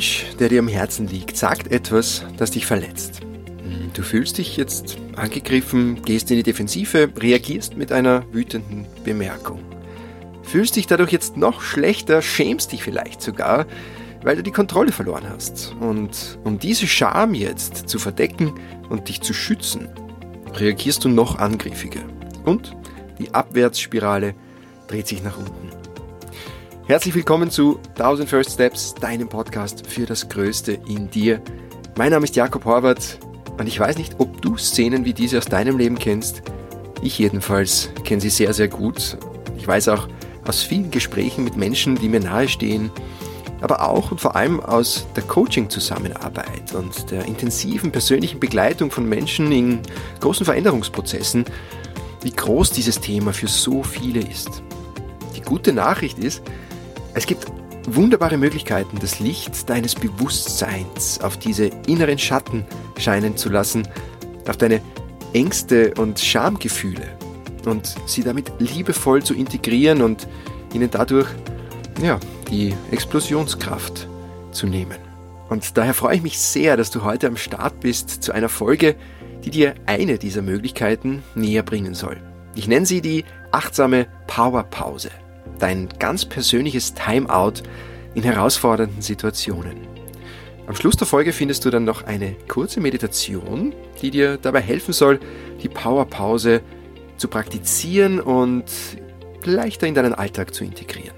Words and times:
Mensch, 0.00 0.24
der 0.38 0.48
dir 0.48 0.60
am 0.60 0.68
Herzen 0.68 1.08
liegt, 1.08 1.36
sagt 1.36 1.70
etwas, 1.70 2.24
das 2.38 2.52
dich 2.52 2.64
verletzt. 2.64 3.20
Hm, 3.20 3.90
du 3.92 4.00
fühlst 4.00 4.38
dich 4.38 4.56
jetzt 4.56 4.96
angegriffen, 5.14 6.00
gehst 6.00 6.30
in 6.30 6.38
die 6.38 6.42
Defensive, 6.42 7.10
reagierst 7.18 7.76
mit 7.76 7.92
einer 7.92 8.24
wütenden 8.32 8.86
Bemerkung. 9.04 9.60
Fühlst 10.42 10.76
dich 10.76 10.86
dadurch 10.86 11.12
jetzt 11.12 11.36
noch 11.36 11.60
schlechter, 11.60 12.22
schämst 12.22 12.72
dich 12.72 12.82
vielleicht 12.82 13.20
sogar, 13.20 13.66
weil 14.22 14.36
du 14.36 14.42
die 14.42 14.52
Kontrolle 14.52 14.90
verloren 14.90 15.28
hast. 15.28 15.76
Und 15.80 16.38
um 16.44 16.58
diese 16.58 16.86
Scham 16.86 17.34
jetzt 17.34 17.86
zu 17.86 17.98
verdecken 17.98 18.54
und 18.88 19.10
dich 19.10 19.20
zu 19.20 19.34
schützen, 19.34 19.90
reagierst 20.54 21.04
du 21.04 21.10
noch 21.10 21.36
angriffiger. 21.36 22.00
Und 22.46 22.74
die 23.18 23.34
Abwärtsspirale 23.34 24.34
dreht 24.88 25.08
sich 25.08 25.22
nach 25.22 25.36
unten. 25.36 25.79
Herzlich 26.90 27.14
willkommen 27.14 27.52
zu 27.52 27.78
1000 27.90 28.28
First 28.28 28.50
Steps, 28.54 28.94
deinem 28.94 29.28
Podcast 29.28 29.86
für 29.86 30.06
das 30.06 30.28
Größte 30.28 30.72
in 30.88 31.08
dir. 31.08 31.40
Mein 31.96 32.10
Name 32.10 32.24
ist 32.24 32.34
Jakob 32.34 32.64
Horvath 32.64 33.20
und 33.56 33.68
ich 33.68 33.78
weiß 33.78 33.96
nicht, 33.96 34.16
ob 34.18 34.42
du 34.42 34.56
Szenen 34.56 35.04
wie 35.04 35.14
diese 35.14 35.38
aus 35.38 35.44
deinem 35.44 35.78
Leben 35.78 35.96
kennst. 35.96 36.42
Ich 37.00 37.16
jedenfalls 37.16 37.90
kenne 38.02 38.20
sie 38.20 38.28
sehr, 38.28 38.52
sehr 38.54 38.66
gut. 38.66 39.18
Ich 39.56 39.68
weiß 39.68 39.86
auch 39.86 40.08
aus 40.44 40.64
vielen 40.64 40.90
Gesprächen 40.90 41.44
mit 41.44 41.56
Menschen, 41.56 41.94
die 41.94 42.08
mir 42.08 42.18
nahestehen, 42.18 42.90
aber 43.60 43.88
auch 43.88 44.10
und 44.10 44.20
vor 44.20 44.34
allem 44.34 44.58
aus 44.58 45.06
der 45.14 45.22
Coaching-Zusammenarbeit 45.22 46.74
und 46.74 47.12
der 47.12 47.24
intensiven 47.26 47.92
persönlichen 47.92 48.40
Begleitung 48.40 48.90
von 48.90 49.08
Menschen 49.08 49.52
in 49.52 49.78
großen 50.18 50.44
Veränderungsprozessen, 50.44 51.44
wie 52.22 52.32
groß 52.32 52.72
dieses 52.72 52.98
Thema 52.98 53.32
für 53.32 53.46
so 53.46 53.84
viele 53.84 54.22
ist. 54.22 54.64
Die 55.36 55.40
gute 55.40 55.72
Nachricht 55.72 56.18
ist, 56.18 56.42
es 57.14 57.26
gibt 57.26 57.46
wunderbare 57.86 58.36
Möglichkeiten, 58.36 58.98
das 59.00 59.20
Licht 59.20 59.68
deines 59.68 59.94
Bewusstseins 59.94 61.20
auf 61.20 61.36
diese 61.38 61.70
inneren 61.86 62.18
Schatten 62.18 62.64
scheinen 62.98 63.36
zu 63.36 63.48
lassen, 63.48 63.88
auf 64.48 64.56
deine 64.56 64.80
Ängste 65.32 65.94
und 65.94 66.18
Schamgefühle 66.18 67.16
und 67.66 67.96
sie 68.06 68.22
damit 68.22 68.52
liebevoll 68.58 69.22
zu 69.22 69.34
integrieren 69.34 70.02
und 70.02 70.26
ihnen 70.74 70.90
dadurch 70.90 71.28
ja, 72.02 72.18
die 72.50 72.74
Explosionskraft 72.90 74.08
zu 74.52 74.66
nehmen. 74.66 74.96
Und 75.48 75.76
daher 75.76 75.94
freue 75.94 76.16
ich 76.16 76.22
mich 76.22 76.38
sehr, 76.38 76.76
dass 76.76 76.90
du 76.90 77.02
heute 77.02 77.26
am 77.26 77.36
Start 77.36 77.80
bist 77.80 78.22
zu 78.22 78.32
einer 78.32 78.48
Folge, 78.48 78.94
die 79.44 79.50
dir 79.50 79.74
eine 79.86 80.18
dieser 80.18 80.42
Möglichkeiten 80.42 81.22
näher 81.34 81.62
bringen 81.62 81.94
soll. 81.94 82.18
Ich 82.54 82.68
nenne 82.68 82.86
sie 82.86 83.00
die 83.00 83.24
achtsame 83.50 84.06
Powerpause, 84.26 85.10
dein 85.60 85.88
ganz 85.98 86.24
persönliches 86.24 86.94
Timeout 86.94 87.62
in 88.14 88.22
herausfordernden 88.22 89.02
Situationen. 89.02 89.88
Am 90.66 90.76
Schluss 90.76 90.96
der 90.96 91.06
Folge 91.06 91.32
findest 91.32 91.64
du 91.64 91.70
dann 91.70 91.84
noch 91.84 92.04
eine 92.04 92.36
kurze 92.48 92.80
Meditation, 92.80 93.74
die 94.02 94.10
dir 94.10 94.36
dabei 94.36 94.60
helfen 94.60 94.92
soll, 94.92 95.18
die 95.62 95.68
Powerpause 95.68 96.62
zu 97.16 97.28
praktizieren 97.28 98.20
und 98.20 98.64
leichter 99.44 99.86
in 99.86 99.94
deinen 99.94 100.14
Alltag 100.14 100.54
zu 100.54 100.64
integrieren. 100.64 101.16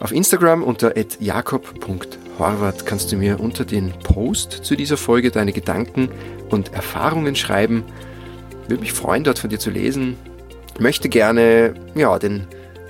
Auf 0.00 0.12
Instagram 0.12 0.62
unter 0.62 0.94
jakob.horvath 1.20 2.84
kannst 2.84 3.12
du 3.12 3.16
mir 3.16 3.40
unter 3.40 3.64
den 3.64 3.92
Post 4.02 4.52
zu 4.52 4.74
dieser 4.74 4.96
Folge 4.96 5.30
deine 5.30 5.52
Gedanken 5.52 6.08
und 6.50 6.72
Erfahrungen 6.72 7.36
schreiben. 7.36 7.84
Würde 8.68 8.82
mich 8.82 8.92
freuen, 8.92 9.24
dort 9.24 9.38
von 9.38 9.50
dir 9.50 9.58
zu 9.58 9.70
lesen. 9.70 10.16
Möchte 10.78 11.08
gerne 11.08 11.74
ja, 11.94 12.18
den 12.18 12.46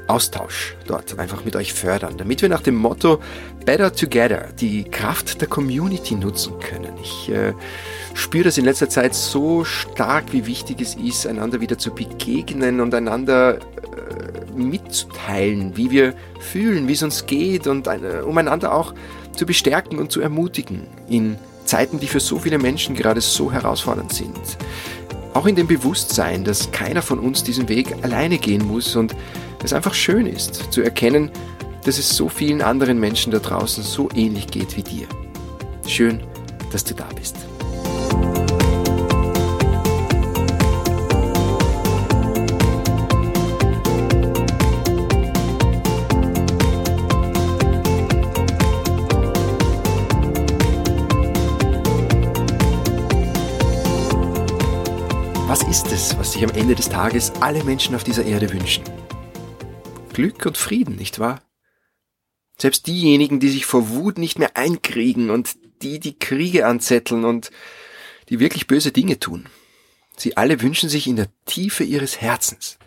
Austausch 0.06 0.76
dort 0.86 1.18
einfach 1.18 1.44
mit 1.44 1.56
euch 1.56 1.72
fördern, 1.72 2.16
damit 2.18 2.42
wir 2.42 2.48
nach 2.48 2.62
dem 2.62 2.74
Motto 2.74 3.20
Better 3.64 3.92
Together 3.92 4.48
die 4.60 4.84
Kraft 4.84 5.40
der 5.40 5.48
Community 5.48 6.14
nutzen 6.14 6.58
können. 6.60 6.92
Ich 7.02 7.30
äh, 7.30 7.54
spüre 8.12 8.44
das 8.44 8.58
in 8.58 8.64
letzter 8.64 8.88
Zeit 8.88 9.14
so 9.14 9.64
stark, 9.64 10.32
wie 10.32 10.46
wichtig 10.46 10.80
es 10.80 10.94
ist, 10.94 11.26
einander 11.26 11.60
wieder 11.60 11.78
zu 11.78 11.90
begegnen 11.90 12.80
und 12.80 12.94
einander 12.94 13.56
äh, 13.56 14.54
mitzuteilen, 14.54 15.76
wie 15.76 15.90
wir 15.90 16.14
fühlen, 16.40 16.86
wie 16.86 16.92
es 16.92 17.02
uns 17.02 17.26
geht 17.26 17.66
und 17.66 17.88
eine, 17.88 18.24
um 18.24 18.36
einander 18.36 18.74
auch 18.74 18.94
zu 19.32 19.46
bestärken 19.46 19.98
und 19.98 20.12
zu 20.12 20.20
ermutigen 20.20 20.86
in 21.08 21.38
Zeiten, 21.64 21.98
die 21.98 22.06
für 22.06 22.20
so 22.20 22.38
viele 22.38 22.58
Menschen 22.58 22.94
gerade 22.94 23.20
so 23.20 23.50
herausfordernd 23.50 24.12
sind. 24.12 24.38
Auch 25.34 25.46
in 25.46 25.56
dem 25.56 25.66
Bewusstsein, 25.66 26.44
dass 26.44 26.70
keiner 26.70 27.02
von 27.02 27.18
uns 27.18 27.42
diesen 27.42 27.68
Weg 27.68 27.92
alleine 28.02 28.38
gehen 28.38 28.64
muss 28.66 28.94
und 28.94 29.14
es 29.64 29.72
einfach 29.72 29.92
schön 29.92 30.26
ist 30.26 30.72
zu 30.72 30.80
erkennen, 30.80 31.30
dass 31.84 31.98
es 31.98 32.16
so 32.16 32.28
vielen 32.28 32.62
anderen 32.62 33.00
Menschen 33.00 33.32
da 33.32 33.40
draußen 33.40 33.82
so 33.82 34.08
ähnlich 34.14 34.46
geht 34.46 34.76
wie 34.76 34.82
dir. 34.82 35.06
Schön, 35.86 36.20
dass 36.70 36.84
du 36.84 36.94
da 36.94 37.08
bist. 37.16 37.36
Sich 56.34 56.44
am 56.44 56.50
Ende 56.50 56.74
des 56.74 56.88
Tages 56.88 57.32
alle 57.40 57.62
Menschen 57.62 57.94
auf 57.94 58.02
dieser 58.02 58.24
Erde 58.24 58.52
wünschen? 58.52 58.82
Glück 60.12 60.44
und 60.46 60.58
Frieden, 60.58 60.96
nicht 60.96 61.20
wahr? 61.20 61.42
Selbst 62.58 62.88
diejenigen, 62.88 63.38
die 63.38 63.48
sich 63.48 63.66
vor 63.66 63.88
Wut 63.90 64.18
nicht 64.18 64.38
mehr 64.38 64.56
einkriegen 64.56 65.30
und 65.30 65.56
die 65.82 66.00
die 66.00 66.18
Kriege 66.18 66.66
anzetteln 66.66 67.24
und 67.24 67.50
die 68.28 68.40
wirklich 68.40 68.66
böse 68.66 68.90
Dinge 68.90 69.20
tun. 69.20 69.46
Sie 70.16 70.36
alle 70.36 70.60
wünschen 70.60 70.88
sich 70.88 71.06
in 71.06 71.16
der 71.16 71.28
Tiefe 71.46 71.84
ihres 71.84 72.20
Herzens 72.20 72.78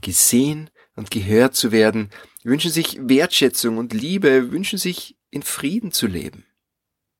gesehen 0.00 0.70
und 0.94 1.10
gehört 1.10 1.56
zu 1.56 1.72
werden, 1.72 2.10
wünschen 2.44 2.70
sich 2.70 2.98
Wertschätzung 3.00 3.78
und 3.78 3.92
Liebe, 3.92 4.52
wünschen 4.52 4.78
sich 4.78 5.16
in 5.30 5.42
Frieden 5.42 5.90
zu 5.90 6.06
leben. 6.06 6.44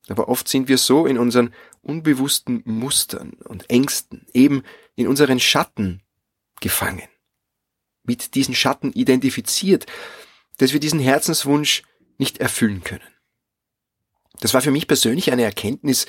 Aber 0.08 0.28
oft 0.28 0.48
sind 0.48 0.68
wir 0.68 0.78
so 0.78 1.06
in 1.06 1.18
unseren 1.18 1.54
unbewussten 1.82 2.62
Mustern 2.64 3.34
und 3.44 3.70
Ängsten, 3.70 4.26
eben 4.32 4.62
in 4.94 5.06
unseren 5.06 5.40
Schatten 5.40 6.02
gefangen, 6.60 7.08
mit 8.02 8.34
diesen 8.34 8.54
Schatten 8.54 8.92
identifiziert, 8.92 9.86
dass 10.58 10.72
wir 10.72 10.80
diesen 10.80 11.00
Herzenswunsch 11.00 11.82
nicht 12.18 12.38
erfüllen 12.38 12.82
können. 12.84 13.02
Das 14.40 14.54
war 14.54 14.60
für 14.60 14.70
mich 14.70 14.88
persönlich 14.88 15.30
eine 15.32 15.44
Erkenntnis, 15.44 16.06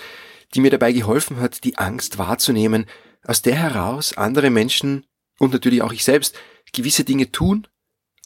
die 0.54 0.62
mir 0.62 0.72
dabei 0.72 0.92
geholfen 0.92 1.40
hat, 1.40 1.64
die 1.64 1.78
Angst 1.78 2.18
wahrzunehmen, 2.18 2.86
aus 3.24 3.42
der 3.42 3.56
heraus 3.56 4.18
andere 4.18 4.50
Menschen 4.50 5.06
und 5.40 5.54
natürlich 5.54 5.82
auch 5.82 5.94
ich 5.94 6.04
selbst 6.04 6.36
gewisse 6.72 7.04
Dinge 7.04 7.32
tun 7.32 7.68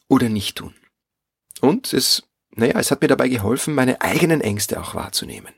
oder 0.07 0.29
nicht 0.29 0.57
tun. 0.57 0.73
Und 1.61 1.93
es, 1.93 2.23
naja, 2.51 2.79
es 2.79 2.91
hat 2.91 3.01
mir 3.01 3.07
dabei 3.07 3.29
geholfen, 3.29 3.75
meine 3.75 4.01
eigenen 4.01 4.41
Ängste 4.41 4.81
auch 4.81 4.95
wahrzunehmen, 4.95 5.53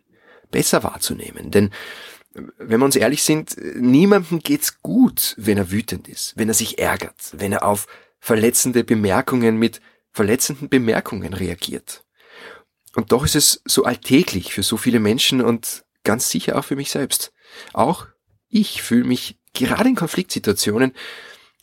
besser 0.52 0.84
wahrzunehmen, 0.84 1.52
denn 1.52 1.72
wenn 2.58 2.80
wir 2.80 2.86
uns 2.86 2.96
ehrlich 2.96 3.24
sind, 3.24 3.56
niemandem 3.76 4.40
geht's 4.40 4.82
gut, 4.82 5.34
wenn 5.38 5.58
er 5.58 5.72
wütend 5.72 6.08
ist, 6.08 6.38
wenn 6.38 6.48
er 6.48 6.54
sich 6.54 6.80
ärgert, 6.80 7.32
wenn 7.34 7.52
er 7.52 7.64
auf 7.64 7.88
verletzende 8.20 8.84
Bemerkungen 8.84 9.58
mit 9.58 9.82
verletzenden 10.12 10.70
Bemerkungen 10.70 11.34
reagiert. 11.34 12.04
Und 12.96 13.12
doch 13.12 13.26
ist 13.26 13.36
es 13.36 13.62
so 13.66 13.84
alltäglich 13.84 14.54
für 14.54 14.64
so 14.64 14.78
viele 14.78 15.00
Menschen 15.00 15.42
und 15.42 15.86
ganz 16.04 16.30
sicher 16.30 16.58
auch 16.58 16.66
für 16.66 16.76
mich 16.76 16.92
selbst. 16.92 17.34
Auch 17.74 18.08
ich 18.48 18.82
fühle 18.82 19.06
mich 19.06 19.38
gerade 19.54 19.90
in 19.90 19.96
Konfliktsituationen 19.96 20.94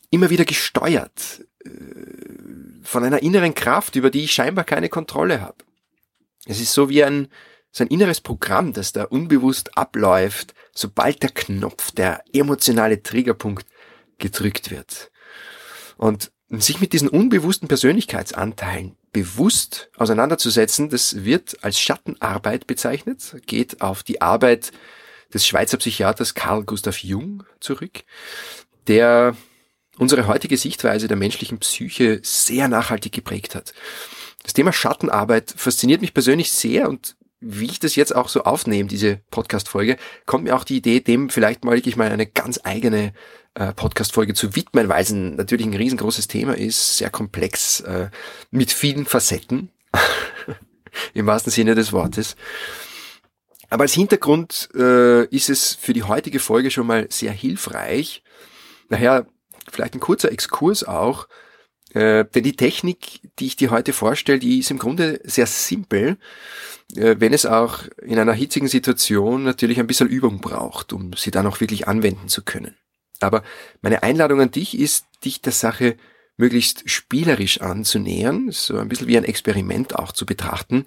immer 0.09 0.29
wieder 0.29 0.45
gesteuert 0.45 1.45
äh, 1.65 1.69
von 2.83 3.03
einer 3.03 3.21
inneren 3.21 3.53
Kraft, 3.53 3.95
über 3.95 4.09
die 4.09 4.23
ich 4.23 4.31
scheinbar 4.31 4.63
keine 4.63 4.89
Kontrolle 4.89 5.41
habe. 5.41 5.57
Es 6.45 6.61
ist 6.61 6.73
so 6.73 6.89
wie 6.89 7.03
ein 7.03 7.27
so 7.77 7.83
ein 7.83 7.89
inneres 7.89 8.21
Programm, 8.21 8.73
das 8.73 8.91
da 8.91 9.03
unbewusst 9.03 9.77
abläuft, 9.77 10.55
sobald 10.73 11.21
der 11.21 11.29
Knopf, 11.29 11.91
der 11.91 12.23
emotionale 12.33 13.03
Triggerpunkt 13.03 13.67
gedrückt 14.17 14.71
wird. 14.71 15.11
Und 15.95 16.31
sich 16.49 16.79
mit 16.79 16.93
diesen 16.93 17.07
unbewussten 17.07 17.67
Persönlichkeitsanteilen 17.67 18.95
bewusst 19.11 19.89
auseinanderzusetzen, 19.95 20.89
das 20.89 21.23
wird 21.23 21.63
als 21.63 21.79
Schattenarbeit 21.79 22.67
bezeichnet, 22.67 23.35
geht 23.45 23.81
auf 23.81 24.03
die 24.03 24.21
Arbeit 24.21 24.71
des 25.33 25.45
Schweizer 25.45 25.77
Psychiaters 25.77 26.33
Carl 26.33 26.63
Gustav 26.63 27.03
Jung 27.03 27.43
zurück, 27.59 28.03
der 28.87 29.35
unsere 29.97 30.27
heutige 30.27 30.57
Sichtweise 30.57 31.07
der 31.07 31.17
menschlichen 31.17 31.59
Psyche 31.59 32.21
sehr 32.23 32.67
nachhaltig 32.69 33.11
geprägt 33.11 33.53
hat. 33.53 33.73
Das 34.43 34.53
Thema 34.53 34.71
Schattenarbeit 34.71 35.53
fasziniert 35.55 36.01
mich 36.01 36.13
persönlich 36.13 36.51
sehr 36.51 36.87
und 36.87 37.17
wie 37.39 37.65
ich 37.65 37.79
das 37.79 37.95
jetzt 37.95 38.15
auch 38.15 38.29
so 38.29 38.43
aufnehme, 38.43 38.89
diese 38.89 39.21
Podcast-Folge, 39.29 39.97
kommt 40.25 40.45
mir 40.45 40.55
auch 40.55 40.63
die 40.63 40.77
Idee, 40.77 40.99
dem 40.99 41.29
vielleicht 41.29 41.63
mal 41.63 41.75
wirklich 41.75 41.95
mal 41.95 42.11
eine 42.11 42.25
ganz 42.25 42.59
eigene 42.63 43.13
äh, 43.53 43.73
Podcast-Folge 43.73 44.33
zu 44.33 44.55
widmen, 44.55 44.89
weil 44.89 45.03
es 45.03 45.11
natürlich 45.11 45.65
ein 45.65 45.73
riesengroßes 45.73 46.27
Thema 46.27 46.57
ist, 46.57 46.97
sehr 46.97 47.09
komplex, 47.09 47.81
äh, 47.81 48.09
mit 48.51 48.71
vielen 48.71 49.05
Facetten. 49.05 49.71
im 51.13 51.25
wahrsten 51.25 51.51
Sinne 51.51 51.75
des 51.75 51.91
Wortes. 51.93 52.35
Aber 53.69 53.83
als 53.83 53.93
Hintergrund 53.93 54.69
äh, 54.75 55.25
ist 55.25 55.49
es 55.49 55.75
für 55.75 55.93
die 55.93 56.03
heutige 56.03 56.39
Folge 56.39 56.71
schon 56.71 56.87
mal 56.87 57.07
sehr 57.09 57.31
hilfreich. 57.31 58.23
Daher 58.89 59.27
vielleicht 59.69 59.95
ein 59.95 59.99
kurzer 59.99 60.31
Exkurs 60.31 60.85
auch, 60.85 61.27
äh, 61.93 62.25
denn 62.25 62.43
die 62.43 62.55
Technik, 62.55 63.21
die 63.39 63.47
ich 63.47 63.55
dir 63.55 63.71
heute 63.71 63.93
vorstelle, 63.93 64.39
die 64.39 64.59
ist 64.59 64.71
im 64.71 64.79
Grunde 64.79 65.21
sehr 65.23 65.47
simpel, 65.47 66.17
äh, 66.95 67.15
wenn 67.19 67.33
es 67.33 67.45
auch 67.45 67.83
in 68.01 68.19
einer 68.19 68.33
hitzigen 68.33 68.67
Situation 68.67 69.43
natürlich 69.43 69.79
ein 69.79 69.87
bisschen 69.87 70.09
Übung 70.09 70.39
braucht, 70.39 70.93
um 70.93 71.13
sie 71.13 71.31
dann 71.31 71.47
auch 71.47 71.59
wirklich 71.61 71.87
anwenden 71.87 72.27
zu 72.27 72.43
können. 72.43 72.75
Aber 73.19 73.43
meine 73.81 74.03
Einladung 74.03 74.41
an 74.41 74.51
dich 74.51 74.77
ist, 74.77 75.05
dich 75.23 75.41
der 75.41 75.53
Sache 75.53 75.97
möglichst 76.37 76.87
spielerisch 76.89 77.61
anzunähern, 77.61 78.51
so 78.51 78.77
ein 78.77 78.87
bisschen 78.87 79.07
wie 79.07 79.17
ein 79.17 79.23
Experiment 79.23 79.95
auch 79.95 80.11
zu 80.11 80.25
betrachten, 80.25 80.85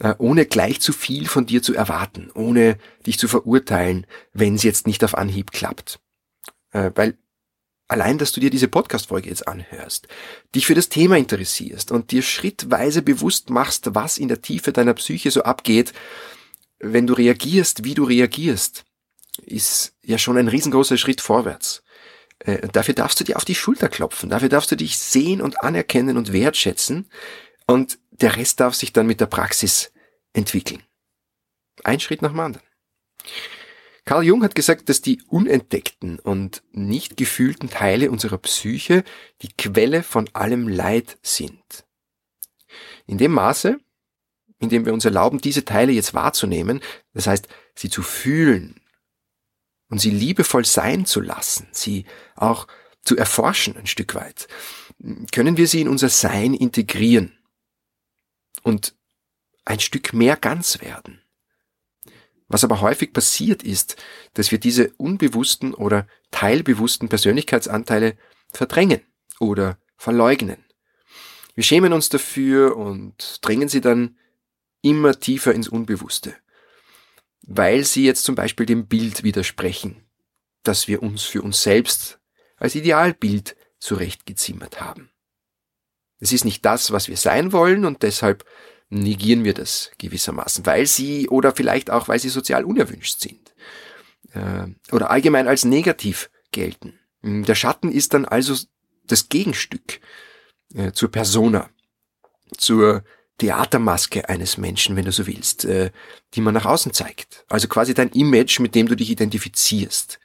äh, 0.00 0.14
ohne 0.18 0.46
gleich 0.46 0.80
zu 0.80 0.92
viel 0.92 1.26
von 1.26 1.46
dir 1.46 1.62
zu 1.62 1.74
erwarten, 1.74 2.30
ohne 2.34 2.76
dich 3.06 3.18
zu 3.18 3.28
verurteilen, 3.28 4.06
wenn 4.32 4.56
es 4.56 4.64
jetzt 4.64 4.86
nicht 4.86 5.04
auf 5.04 5.16
Anhieb 5.16 5.52
klappt. 5.52 6.00
Äh, 6.72 6.90
weil 6.96 7.16
allein, 7.90 8.18
dass 8.18 8.32
du 8.32 8.40
dir 8.40 8.50
diese 8.50 8.68
Podcast-Folge 8.68 9.28
jetzt 9.28 9.48
anhörst, 9.48 10.08
dich 10.54 10.66
für 10.66 10.74
das 10.74 10.88
Thema 10.88 11.16
interessierst 11.16 11.90
und 11.90 12.12
dir 12.12 12.22
schrittweise 12.22 13.02
bewusst 13.02 13.50
machst, 13.50 13.94
was 13.94 14.18
in 14.18 14.28
der 14.28 14.42
Tiefe 14.42 14.72
deiner 14.72 14.94
Psyche 14.94 15.30
so 15.30 15.42
abgeht, 15.42 15.92
wenn 16.78 17.06
du 17.06 17.14
reagierst, 17.14 17.84
wie 17.84 17.94
du 17.94 18.04
reagierst, 18.04 18.84
ist 19.44 19.94
ja 20.02 20.18
schon 20.18 20.38
ein 20.38 20.48
riesengroßer 20.48 20.96
Schritt 20.96 21.20
vorwärts. 21.20 21.82
Äh, 22.38 22.68
dafür 22.68 22.94
darfst 22.94 23.20
du 23.20 23.24
dir 23.24 23.36
auf 23.36 23.44
die 23.44 23.54
Schulter 23.54 23.88
klopfen, 23.88 24.30
dafür 24.30 24.48
darfst 24.48 24.70
du 24.70 24.76
dich 24.76 24.98
sehen 24.98 25.42
und 25.42 25.62
anerkennen 25.62 26.16
und 26.16 26.32
wertschätzen 26.32 27.10
und 27.66 27.98
der 28.10 28.36
Rest 28.36 28.60
darf 28.60 28.74
sich 28.74 28.92
dann 28.92 29.06
mit 29.06 29.20
der 29.20 29.26
Praxis 29.26 29.92
entwickeln. 30.32 30.82
Ein 31.84 32.00
Schritt 32.00 32.22
nach 32.22 32.30
dem 32.30 32.40
anderen. 32.40 32.66
Carl 34.04 34.24
Jung 34.24 34.42
hat 34.42 34.54
gesagt, 34.54 34.88
dass 34.88 35.02
die 35.02 35.22
unentdeckten 35.28 36.18
und 36.18 36.62
nicht 36.72 37.16
gefühlten 37.16 37.70
Teile 37.70 38.10
unserer 38.10 38.38
Psyche 38.38 39.04
die 39.42 39.52
Quelle 39.56 40.02
von 40.02 40.28
allem 40.32 40.68
Leid 40.68 41.18
sind. 41.22 41.84
In 43.06 43.18
dem 43.18 43.32
Maße, 43.32 43.78
in 44.58 44.68
dem 44.68 44.86
wir 44.86 44.92
uns 44.92 45.04
erlauben, 45.04 45.40
diese 45.40 45.64
Teile 45.64 45.92
jetzt 45.92 46.14
wahrzunehmen, 46.14 46.80
das 47.14 47.26
heißt, 47.26 47.48
sie 47.74 47.90
zu 47.90 48.02
fühlen 48.02 48.80
und 49.88 50.00
sie 50.00 50.10
liebevoll 50.10 50.64
sein 50.64 51.06
zu 51.06 51.20
lassen, 51.20 51.68
sie 51.72 52.04
auch 52.36 52.66
zu 53.02 53.16
erforschen 53.16 53.76
ein 53.76 53.86
Stück 53.86 54.14
weit, 54.14 54.48
können 55.32 55.56
wir 55.56 55.66
sie 55.66 55.80
in 55.80 55.88
unser 55.88 56.08
Sein 56.10 56.54
integrieren 56.54 57.38
und 58.62 58.94
ein 59.64 59.80
Stück 59.80 60.12
mehr 60.12 60.36
ganz 60.36 60.80
werden. 60.80 61.22
Was 62.50 62.64
aber 62.64 62.80
häufig 62.80 63.12
passiert 63.12 63.62
ist, 63.62 63.96
dass 64.34 64.50
wir 64.50 64.58
diese 64.58 64.90
unbewussten 64.96 65.72
oder 65.72 66.08
teilbewussten 66.32 67.08
Persönlichkeitsanteile 67.08 68.16
verdrängen 68.52 69.02
oder 69.38 69.78
verleugnen. 69.96 70.64
Wir 71.54 71.62
schämen 71.62 71.92
uns 71.92 72.08
dafür 72.08 72.76
und 72.76 73.38
drängen 73.42 73.68
sie 73.68 73.80
dann 73.80 74.18
immer 74.82 75.18
tiefer 75.18 75.54
ins 75.54 75.68
Unbewusste, 75.68 76.34
weil 77.42 77.84
sie 77.84 78.04
jetzt 78.04 78.24
zum 78.24 78.34
Beispiel 78.34 78.66
dem 78.66 78.88
Bild 78.88 79.22
widersprechen, 79.22 80.04
das 80.64 80.88
wir 80.88 81.04
uns 81.04 81.22
für 81.22 81.42
uns 81.42 81.62
selbst 81.62 82.18
als 82.56 82.74
Idealbild 82.74 83.56
zurechtgezimmert 83.78 84.80
haben. 84.80 85.10
Es 86.18 86.32
ist 86.32 86.44
nicht 86.44 86.64
das, 86.64 86.90
was 86.90 87.06
wir 87.06 87.16
sein 87.16 87.52
wollen 87.52 87.84
und 87.84 88.02
deshalb 88.02 88.44
negieren 88.90 89.44
wir 89.44 89.54
das 89.54 89.90
gewissermaßen, 89.98 90.66
weil 90.66 90.86
sie 90.86 91.28
oder 91.28 91.52
vielleicht 91.54 91.90
auch, 91.90 92.08
weil 92.08 92.18
sie 92.18 92.28
sozial 92.28 92.64
unerwünscht 92.64 93.20
sind 93.20 93.54
äh, 94.34 94.66
oder 94.92 95.10
allgemein 95.10 95.48
als 95.48 95.64
negativ 95.64 96.28
gelten. 96.52 96.98
Hm, 97.22 97.44
der 97.44 97.54
Schatten 97.54 97.90
ist 97.90 98.14
dann 98.14 98.24
also 98.24 98.56
das 99.06 99.28
Gegenstück 99.28 100.00
äh, 100.74 100.92
zur 100.92 101.10
Persona, 101.10 101.70
zur 102.56 103.04
Theatermaske 103.38 104.28
eines 104.28 104.58
Menschen, 104.58 104.96
wenn 104.96 105.04
du 105.04 105.12
so 105.12 105.26
willst, 105.26 105.64
äh, 105.64 105.92
die 106.34 106.40
man 106.40 106.52
nach 106.52 106.66
außen 106.66 106.92
zeigt. 106.92 107.44
Also 107.48 107.68
quasi 107.68 107.94
dein 107.94 108.10
Image, 108.10 108.60
mit 108.60 108.74
dem 108.74 108.86
du 108.86 108.96
dich 108.96 109.10
identifizierst. 109.10 110.18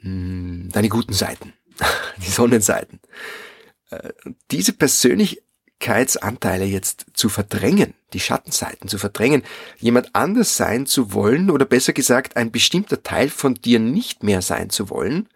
Hm, 0.00 0.70
deine 0.72 0.88
guten 0.88 1.12
Seiten, 1.12 1.52
die 2.18 2.30
Sonnenseiten. 2.30 3.00
Äh, 3.90 4.10
diese 4.50 4.72
persönlich 4.72 5.42
Persönlichkeitsanteile 5.78 6.64
jetzt 6.64 7.06
zu 7.14 7.28
verdrängen, 7.28 7.94
die 8.12 8.20
Schattenseiten 8.20 8.88
zu 8.88 8.98
verdrängen, 8.98 9.42
jemand 9.78 10.14
anders 10.14 10.56
sein 10.56 10.86
zu 10.86 11.12
wollen 11.12 11.50
oder 11.50 11.64
besser 11.64 11.92
gesagt 11.92 12.36
ein 12.36 12.50
bestimmter 12.50 13.02
Teil 13.02 13.28
von 13.28 13.54
dir 13.54 13.78
nicht 13.78 14.22
mehr 14.22 14.42
sein 14.42 14.70
zu 14.70 14.90
wollen, 14.90 15.28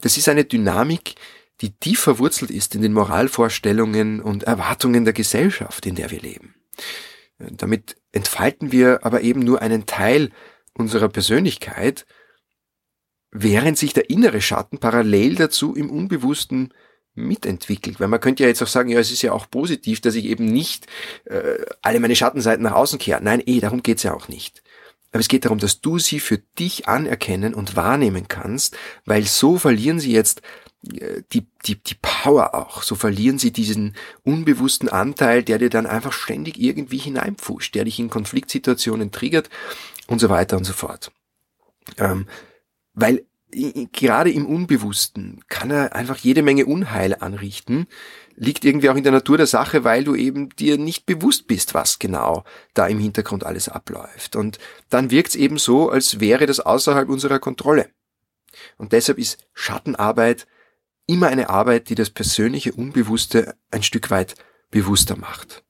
das 0.00 0.16
ist 0.16 0.28
eine 0.28 0.44
Dynamik, 0.44 1.14
die 1.60 1.72
tief 1.72 2.00
verwurzelt 2.00 2.50
ist 2.50 2.74
in 2.74 2.82
den 2.82 2.92
Moralvorstellungen 2.92 4.20
und 4.20 4.44
Erwartungen 4.44 5.04
der 5.04 5.12
Gesellschaft, 5.12 5.84
in 5.84 5.94
der 5.94 6.10
wir 6.10 6.20
leben. 6.20 6.54
Damit 7.38 7.96
entfalten 8.12 8.72
wir 8.72 9.00
aber 9.04 9.22
eben 9.22 9.40
nur 9.40 9.60
einen 9.60 9.86
Teil 9.86 10.30
unserer 10.74 11.08
Persönlichkeit, 11.08 12.06
während 13.30 13.78
sich 13.78 13.92
der 13.92 14.10
innere 14.10 14.40
Schatten 14.40 14.78
parallel 14.78 15.36
dazu 15.36 15.74
im 15.74 15.90
Unbewussten 15.90 16.72
mitentwickelt. 17.14 18.00
Weil 18.00 18.08
man 18.08 18.20
könnte 18.20 18.42
ja 18.42 18.48
jetzt 18.48 18.62
auch 18.62 18.68
sagen, 18.68 18.90
ja, 18.90 18.98
es 18.98 19.10
ist 19.10 19.22
ja 19.22 19.32
auch 19.32 19.50
positiv, 19.50 20.00
dass 20.00 20.14
ich 20.14 20.24
eben 20.26 20.44
nicht 20.44 20.86
äh, 21.24 21.64
alle 21.82 22.00
meine 22.00 22.16
Schattenseiten 22.16 22.62
nach 22.62 22.72
außen 22.72 22.98
kehre. 22.98 23.22
Nein, 23.22 23.42
eh, 23.44 23.60
darum 23.60 23.82
geht's 23.82 24.02
ja 24.02 24.14
auch 24.14 24.28
nicht. 24.28 24.62
Aber 25.12 25.20
es 25.20 25.28
geht 25.28 25.44
darum, 25.44 25.58
dass 25.58 25.80
du 25.80 25.98
sie 25.98 26.20
für 26.20 26.38
dich 26.38 26.86
anerkennen 26.86 27.54
und 27.54 27.74
wahrnehmen 27.74 28.28
kannst, 28.28 28.76
weil 29.04 29.24
so 29.24 29.58
verlieren 29.58 29.98
sie 29.98 30.12
jetzt 30.12 30.40
äh, 30.92 31.22
die, 31.32 31.46
die, 31.66 31.82
die 31.82 31.96
Power 32.00 32.54
auch. 32.54 32.82
So 32.82 32.94
verlieren 32.94 33.38
sie 33.38 33.52
diesen 33.52 33.96
unbewussten 34.22 34.88
Anteil, 34.88 35.42
der 35.42 35.58
dir 35.58 35.70
dann 35.70 35.86
einfach 35.86 36.12
ständig 36.12 36.60
irgendwie 36.60 36.98
hineinpfuscht, 36.98 37.74
der 37.74 37.84
dich 37.84 37.98
in 37.98 38.10
Konfliktsituationen 38.10 39.10
triggert 39.10 39.50
und 40.06 40.20
so 40.20 40.28
weiter 40.28 40.56
und 40.56 40.64
so 40.64 40.72
fort. 40.72 41.10
Ähm, 41.98 42.26
weil 42.94 43.24
gerade 43.92 44.30
im 44.30 44.46
Unbewussten 44.46 45.42
kann 45.48 45.70
er 45.70 45.94
einfach 45.94 46.16
jede 46.18 46.42
Menge 46.42 46.66
Unheil 46.66 47.14
anrichten. 47.14 47.86
Liegt 48.36 48.64
irgendwie 48.64 48.88
auch 48.88 48.96
in 48.96 49.02
der 49.02 49.12
Natur 49.12 49.36
der 49.36 49.46
Sache, 49.46 49.84
weil 49.84 50.04
du 50.04 50.14
eben 50.14 50.48
dir 50.50 50.78
nicht 50.78 51.06
bewusst 51.06 51.46
bist, 51.46 51.74
was 51.74 51.98
genau 51.98 52.44
da 52.74 52.86
im 52.86 52.98
Hintergrund 52.98 53.44
alles 53.44 53.68
abläuft. 53.68 54.36
Und 54.36 54.58
dann 54.88 55.10
wirkt 55.10 55.30
es 55.30 55.36
eben 55.36 55.58
so, 55.58 55.90
als 55.90 56.20
wäre 56.20 56.46
das 56.46 56.60
außerhalb 56.60 57.08
unserer 57.08 57.38
Kontrolle. 57.38 57.90
Und 58.78 58.92
deshalb 58.92 59.18
ist 59.18 59.44
Schattenarbeit 59.52 60.46
immer 61.06 61.28
eine 61.28 61.50
Arbeit, 61.50 61.88
die 61.88 61.94
das 61.94 62.10
persönliche 62.10 62.72
Unbewusste 62.72 63.56
ein 63.70 63.82
Stück 63.82 64.10
weit 64.10 64.36
bewusster 64.70 65.16
macht. 65.16 65.64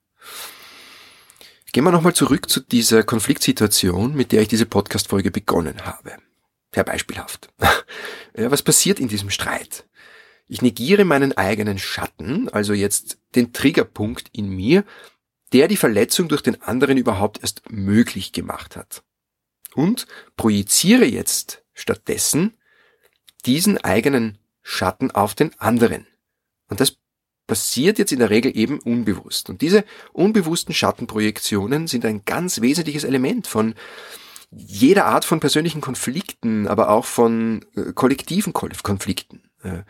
Gehen 1.73 1.83
wir 1.85 1.91
nochmal 1.91 2.13
zurück 2.13 2.49
zu 2.49 2.59
dieser 2.59 3.03
Konfliktsituation, 3.03 4.13
mit 4.13 4.33
der 4.33 4.41
ich 4.41 4.49
diese 4.49 4.65
Podcast-Folge 4.65 5.31
begonnen 5.31 5.85
habe. 5.85 6.17
Sehr 6.73 6.83
beispielhaft. 6.83 7.49
Ja, 8.37 8.51
was 8.51 8.63
passiert 8.63 8.99
in 8.99 9.07
diesem 9.07 9.29
Streit? 9.29 9.85
Ich 10.47 10.61
negiere 10.61 11.05
meinen 11.05 11.37
eigenen 11.37 11.79
Schatten, 11.79 12.49
also 12.49 12.73
jetzt 12.73 13.19
den 13.35 13.53
Triggerpunkt 13.53 14.29
in 14.33 14.49
mir, 14.49 14.83
der 15.53 15.67
die 15.67 15.77
Verletzung 15.77 16.27
durch 16.27 16.41
den 16.41 16.61
anderen 16.61 16.97
überhaupt 16.97 17.41
erst 17.41 17.69
möglich 17.69 18.31
gemacht 18.31 18.75
hat. 18.75 19.03
Und 19.73 20.07
projiziere 20.35 21.05
jetzt 21.05 21.63
stattdessen 21.73 22.57
diesen 23.45 23.77
eigenen 23.77 24.37
Schatten 24.61 25.11
auf 25.11 25.35
den 25.35 25.57
anderen. 25.59 26.05
Und 26.69 26.79
das 26.79 26.97
passiert 27.47 27.99
jetzt 27.99 28.11
in 28.11 28.19
der 28.19 28.29
Regel 28.29 28.55
eben 28.55 28.79
unbewusst. 28.79 29.49
Und 29.49 29.61
diese 29.61 29.83
unbewussten 30.13 30.73
Schattenprojektionen 30.73 31.87
sind 31.87 32.05
ein 32.05 32.23
ganz 32.23 32.61
wesentliches 32.61 33.03
Element 33.03 33.47
von 33.47 33.75
jeder 34.51 35.05
Art 35.05 35.25
von 35.25 35.39
persönlichen 35.39 35.81
Konflikten, 35.81 36.67
aber 36.67 36.89
auch 36.89 37.05
von 37.05 37.65
äh, 37.75 37.93
kollektiven 37.93 38.53
Konflikten, 38.53 39.43
äh, 39.63 39.83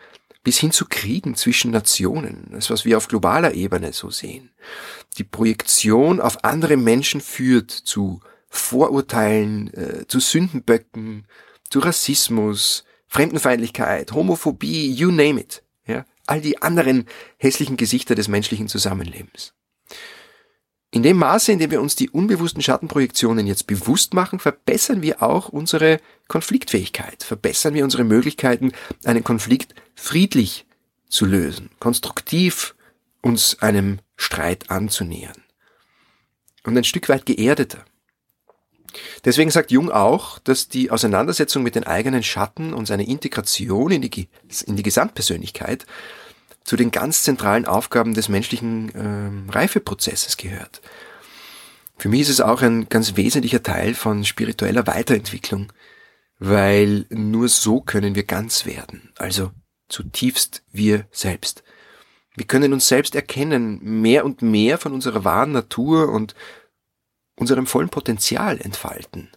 bis 0.44 0.58
hin 0.58 0.70
zu 0.70 0.86
Kriegen 0.88 1.34
zwischen 1.34 1.72
Nationen, 1.72 2.48
das 2.52 2.70
was 2.70 2.84
wir 2.84 2.96
auf 2.96 3.08
globaler 3.08 3.54
Ebene 3.54 3.92
so 3.92 4.10
sehen. 4.10 4.50
Die 5.18 5.24
Projektion 5.24 6.20
auf 6.20 6.44
andere 6.44 6.76
Menschen 6.76 7.20
führt 7.20 7.70
zu 7.70 8.20
Vorurteilen, 8.48 9.72
äh, 9.74 10.06
zu 10.06 10.20
Sündenböcken, 10.20 11.26
zu 11.68 11.80
Rassismus, 11.80 12.84
Fremdenfeindlichkeit, 13.08 14.12
Homophobie, 14.12 14.92
you 14.92 15.10
name 15.10 15.40
it. 15.40 15.62
Ja, 15.86 16.04
all 16.26 16.40
die 16.40 16.62
anderen 16.62 17.06
hässlichen 17.38 17.76
Gesichter 17.76 18.14
des 18.14 18.28
menschlichen 18.28 18.68
Zusammenlebens. 18.68 19.54
In 20.94 21.02
dem 21.02 21.16
Maße, 21.16 21.52
in 21.52 21.58
dem 21.58 21.70
wir 21.70 21.80
uns 21.80 21.96
die 21.96 22.10
unbewussten 22.10 22.60
Schattenprojektionen 22.60 23.46
jetzt 23.46 23.66
bewusst 23.66 24.12
machen, 24.12 24.38
verbessern 24.38 25.00
wir 25.00 25.22
auch 25.22 25.48
unsere 25.48 26.00
Konfliktfähigkeit, 26.28 27.22
verbessern 27.22 27.72
wir 27.72 27.82
unsere 27.82 28.04
Möglichkeiten, 28.04 28.72
einen 29.02 29.24
Konflikt 29.24 29.74
friedlich 29.94 30.66
zu 31.08 31.24
lösen, 31.24 31.70
konstruktiv 31.80 32.74
uns 33.22 33.58
einem 33.60 34.00
Streit 34.16 34.70
anzunähern. 34.70 35.42
und 36.64 36.76
ein 36.76 36.84
Stück 36.84 37.08
weit 37.08 37.26
geerdeter. 37.26 37.84
Deswegen 39.24 39.50
sagt 39.50 39.70
Jung 39.70 39.90
auch, 39.90 40.38
dass 40.40 40.68
die 40.68 40.90
Auseinandersetzung 40.90 41.62
mit 41.62 41.74
den 41.74 41.84
eigenen 41.84 42.22
Schatten 42.22 42.74
und 42.74 42.86
seine 42.86 43.06
Integration 43.06 43.90
in 43.90 44.02
die, 44.02 44.28
in 44.66 44.76
die 44.76 44.82
Gesamtpersönlichkeit 44.82 45.86
zu 46.64 46.76
den 46.76 46.90
ganz 46.90 47.22
zentralen 47.22 47.66
Aufgaben 47.66 48.14
des 48.14 48.28
menschlichen 48.28 49.48
äh, 49.48 49.52
Reifeprozesses 49.52 50.36
gehört. 50.36 50.80
Für 51.98 52.08
mich 52.08 52.22
ist 52.22 52.30
es 52.30 52.40
auch 52.40 52.62
ein 52.62 52.88
ganz 52.88 53.16
wesentlicher 53.16 53.62
Teil 53.62 53.94
von 53.94 54.24
spiritueller 54.24 54.86
Weiterentwicklung, 54.86 55.72
weil 56.38 57.06
nur 57.10 57.48
so 57.48 57.80
können 57.80 58.14
wir 58.14 58.24
ganz 58.24 58.66
werden, 58.66 59.12
also 59.16 59.52
zutiefst 59.88 60.64
wir 60.72 61.06
selbst. 61.12 61.62
Wir 62.34 62.46
können 62.46 62.72
uns 62.72 62.88
selbst 62.88 63.14
erkennen, 63.14 63.78
mehr 63.82 64.24
und 64.24 64.42
mehr 64.42 64.78
von 64.78 64.92
unserer 64.92 65.24
wahren 65.24 65.52
Natur 65.52 66.08
und 66.08 66.34
unserem 67.36 67.66
vollen 67.66 67.90
Potenzial 67.90 68.58
entfalten 68.60 69.30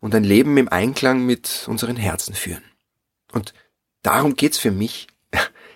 und 0.00 0.14
ein 0.14 0.24
Leben 0.24 0.56
im 0.58 0.68
Einklang 0.68 1.24
mit 1.24 1.64
unseren 1.66 1.96
Herzen 1.96 2.34
führen. 2.34 2.64
Und 3.32 3.54
darum 4.02 4.36
geht's 4.36 4.58
für 4.58 4.70
mich 4.70 5.08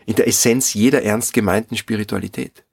in 0.09 0.15
der 0.15 0.27
Essenz 0.27 0.73
jeder 0.73 1.03
ernst 1.03 1.35
gemeinten 1.35 1.77
Spiritualität. 1.77 2.65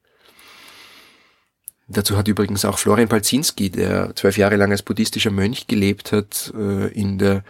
Dazu 1.89 2.15
hat 2.15 2.29
übrigens 2.29 2.63
auch 2.63 2.79
Florian 2.79 3.09
Palzinski, 3.09 3.69
der 3.69 4.15
zwölf 4.15 4.37
Jahre 4.37 4.55
lang 4.55 4.71
als 4.71 4.83
buddhistischer 4.83 5.31
Mönch 5.31 5.67
gelebt 5.67 6.13
hat, 6.13 6.53
äh, 6.55 6.87
in 6.93 7.17
der 7.17 7.43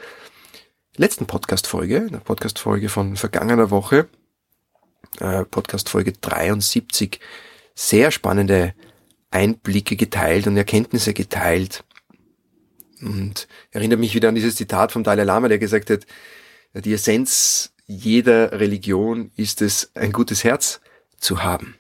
letzten 0.98 1.28
Podcast-Folge, 1.28 2.08
der 2.12 2.18
Podcast-Folge 2.18 2.90
von 2.90 3.16
vergangener 3.16 3.70
Woche, 3.70 4.10
äh, 5.20 5.46
Podcast-Folge 5.46 6.14
73, 6.14 7.20
sehr 7.76 8.10
spannende 8.10 8.74
Einblicke 9.30 9.98
geteilt 9.98 10.48
und 10.48 10.58
Erkenntnisse 10.58 11.14
geteilt. 11.14 11.84
Und 13.04 13.48
erinnert 13.70 14.00
mich 14.00 14.16
wieder 14.16 14.30
an 14.30 14.36
dieses 14.36 14.56
Zitat 14.56 14.92
vom 14.92 15.04
Dalai 15.04 15.26
Lama, 15.26 15.48
der 15.48 15.60
gesagt 15.60 15.92
hat, 15.92 16.08
die 16.74 16.94
Essenz 16.94 17.75
jeder 17.86 18.60
Religion 18.60 19.32
ist 19.36 19.62
es, 19.62 19.92
ein 19.96 20.12
gutes 20.12 20.44
Herz 20.44 20.82
zu 21.18 21.44
haben. 21.44 21.76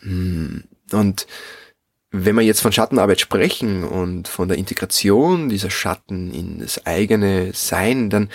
Hm. 0.00 0.64
Und 0.92 1.26
wenn 2.10 2.34
wir 2.34 2.42
jetzt 2.42 2.60
von 2.60 2.72
Schattenarbeit 2.72 3.20
sprechen 3.20 3.84
und 3.84 4.26
von 4.26 4.48
der 4.48 4.58
Integration 4.58 5.48
dieser 5.48 5.70
Schatten 5.70 6.32
in 6.34 6.58
das 6.58 6.84
eigene 6.86 7.52
Sein, 7.54 8.10
dann 8.10 8.30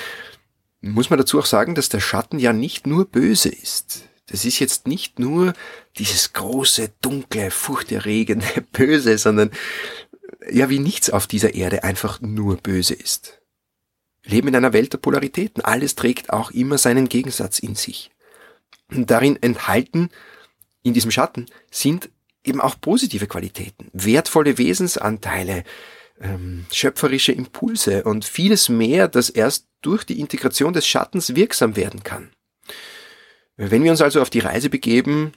muss 0.82 1.10
man 1.10 1.20
dazu 1.20 1.40
auch 1.40 1.46
sagen, 1.46 1.76
dass 1.76 1.90
der 1.90 2.00
Schatten 2.00 2.40
ja 2.40 2.54
nicht 2.54 2.88
nur 2.88 3.06
böse 3.06 3.50
ist. 3.50 4.04
Das 4.28 4.46
ist 4.46 4.60
jetzt 4.60 4.88
nicht 4.88 5.20
nur 5.20 5.54
dieses 5.98 6.34
große, 6.34 6.92
dunkle, 7.02 7.52
furchterregende 7.52 8.48
Böse, 8.72 9.18
sondern 9.18 9.52
ja, 10.50 10.70
wie 10.70 10.80
nichts 10.80 11.10
auf 11.10 11.28
dieser 11.28 11.54
Erde 11.54 11.84
einfach 11.84 12.22
nur 12.22 12.58
böse 12.58 12.94
ist. 12.94 13.42
Leben 14.26 14.48
in 14.50 14.56
einer 14.56 14.74
Welt 14.74 14.94
der 14.94 14.98
Polaritäten. 14.98 15.64
Alles 15.64 15.96
trägt 15.96 16.32
auch 16.32 16.52
immer 16.52 16.78
seinen 16.78 17.10
Gegensatz 17.10 17.60
in 17.60 17.76
sich. 17.76 18.12
Und 18.90 19.10
darin 19.12 19.42
enthalten, 19.42 20.10
in 20.84 20.94
diesem 20.94 21.12
Schatten, 21.12 21.46
sind 21.72 22.10
eben 22.44 22.62
auch 22.62 22.80
positive 22.80 23.28
Qualitäten, 23.28 23.90
wertvolle 23.94 24.58
Wesensanteile, 24.58 25.64
ähm, 26.22 26.66
schöpferische 26.72 27.32
Impulse 27.32 28.04
und 28.04 28.24
vieles 28.24 28.70
mehr, 28.70 29.08
das 29.08 29.30
erst 29.30 29.68
durch 29.82 30.04
die 30.04 30.20
Integration 30.20 30.74
des 30.74 30.88
Schattens 30.88 31.36
wirksam 31.36 31.76
werden 31.76 32.04
kann. 32.04 32.32
Wenn 33.58 33.84
wir 33.84 33.92
uns 33.92 34.02
also 34.02 34.22
auf 34.22 34.30
die 34.30 34.40
Reise 34.40 34.70
begeben, 34.70 35.34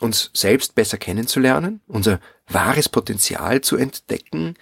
uns 0.00 0.30
selbst 0.34 0.74
besser 0.74 0.98
kennenzulernen, 0.98 1.80
unser 1.86 2.20
wahres 2.48 2.88
Potenzial 2.88 3.60
zu 3.60 3.76
entdecken, 3.76 4.56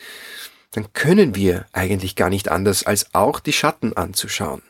dann 0.73 0.93
können 0.93 1.35
wir 1.35 1.67
eigentlich 1.73 2.17
gar 2.17 2.31
nicht 2.31 2.49
anders, 2.49 2.85
als 2.85 3.15
auch 3.15 3.41
die 3.41 3.53
Schatten 3.53 3.93
anzuschauen. 3.97 4.63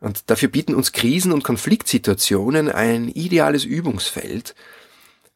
Und 0.00 0.30
dafür 0.30 0.48
bieten 0.48 0.74
uns 0.74 0.92
Krisen- 0.92 1.32
und 1.32 1.44
Konfliktsituationen 1.44 2.68
ein 2.70 3.08
ideales 3.08 3.64
Übungsfeld, 3.64 4.54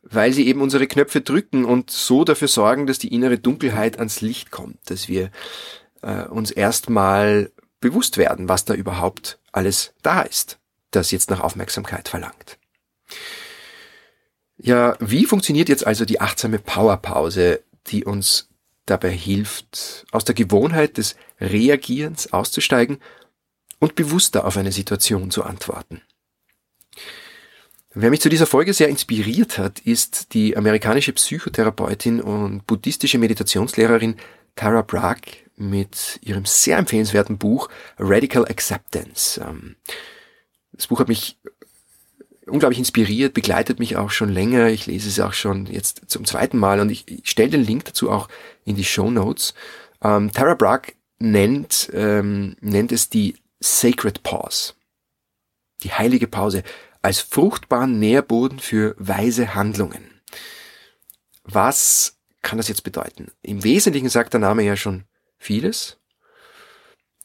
weil 0.02 0.32
sie 0.32 0.46
eben 0.46 0.60
unsere 0.60 0.86
Knöpfe 0.86 1.20
drücken 1.20 1.64
und 1.64 1.90
so 1.90 2.24
dafür 2.24 2.48
sorgen, 2.48 2.86
dass 2.86 2.98
die 2.98 3.12
innere 3.12 3.38
Dunkelheit 3.38 3.98
ans 3.98 4.20
Licht 4.20 4.50
kommt, 4.50 4.78
dass 4.86 5.08
wir 5.08 5.30
äh, 6.02 6.24
uns 6.24 6.50
erstmal 6.50 7.50
bewusst 7.80 8.16
werden, 8.16 8.48
was 8.48 8.64
da 8.64 8.74
überhaupt 8.74 9.38
alles 9.52 9.94
da 10.02 10.22
ist 10.22 10.58
das 10.96 11.10
jetzt 11.10 11.30
nach 11.30 11.40
Aufmerksamkeit 11.40 12.08
verlangt. 12.08 12.58
Ja, 14.58 14.96
wie 15.00 15.26
funktioniert 15.26 15.68
jetzt 15.68 15.86
also 15.86 16.04
die 16.04 16.20
achtsame 16.20 16.58
Powerpause, 16.58 17.62
die 17.88 18.04
uns 18.04 18.48
dabei 18.86 19.10
hilft, 19.10 20.06
aus 20.12 20.24
der 20.24 20.34
Gewohnheit 20.34 20.96
des 20.96 21.16
Reagierens 21.40 22.32
auszusteigen 22.32 22.98
und 23.78 23.94
bewusster 23.94 24.46
auf 24.46 24.56
eine 24.56 24.72
Situation 24.72 25.30
zu 25.30 25.44
antworten? 25.44 26.02
Wer 27.98 28.10
mich 28.10 28.20
zu 28.20 28.28
dieser 28.28 28.46
Folge 28.46 28.74
sehr 28.74 28.88
inspiriert 28.88 29.56
hat, 29.56 29.78
ist 29.80 30.34
die 30.34 30.56
amerikanische 30.56 31.14
Psychotherapeutin 31.14 32.20
und 32.20 32.66
buddhistische 32.66 33.18
Meditationslehrerin 33.18 34.16
Tara 34.54 34.82
Brach 34.82 35.20
mit 35.56 36.18
ihrem 36.22 36.44
sehr 36.44 36.76
empfehlenswerten 36.76 37.38
Buch 37.38 37.70
Radical 37.98 38.44
Acceptance. 38.44 39.40
Ähm, 39.40 39.76
das 40.72 40.88
Buch 40.88 41.00
hat 41.00 41.08
mich 41.08 41.38
unglaublich 42.46 42.78
inspiriert, 42.78 43.34
begleitet 43.34 43.78
mich 43.78 43.96
auch 43.96 44.10
schon 44.10 44.30
länger. 44.30 44.68
Ich 44.68 44.86
lese 44.86 45.08
es 45.08 45.20
auch 45.20 45.32
schon 45.32 45.66
jetzt 45.66 46.02
zum 46.06 46.24
zweiten 46.24 46.58
Mal 46.58 46.80
und 46.80 46.90
ich, 46.90 47.08
ich 47.08 47.28
stelle 47.28 47.50
den 47.50 47.64
Link 47.64 47.84
dazu 47.84 48.10
auch 48.10 48.28
in 48.64 48.76
die 48.76 48.84
Show 48.84 49.10
Notes. 49.10 49.54
Ähm, 50.02 50.32
Tara 50.32 50.54
Brach 50.54 50.82
nennt, 51.18 51.90
ähm, 51.92 52.56
nennt 52.60 52.92
es 52.92 53.08
die 53.08 53.36
Sacred 53.60 54.22
Pause, 54.22 54.74
die 55.82 55.92
heilige 55.92 56.28
Pause, 56.28 56.62
als 57.02 57.20
fruchtbaren 57.20 57.98
Nährboden 57.98 58.58
für 58.58 58.94
weise 58.98 59.54
Handlungen. 59.54 60.20
Was 61.44 62.16
kann 62.42 62.58
das 62.58 62.68
jetzt 62.68 62.82
bedeuten? 62.82 63.30
Im 63.42 63.64
Wesentlichen 63.64 64.08
sagt 64.08 64.32
der 64.32 64.40
Name 64.40 64.62
ja 64.62 64.76
schon 64.76 65.04
vieles. 65.38 65.98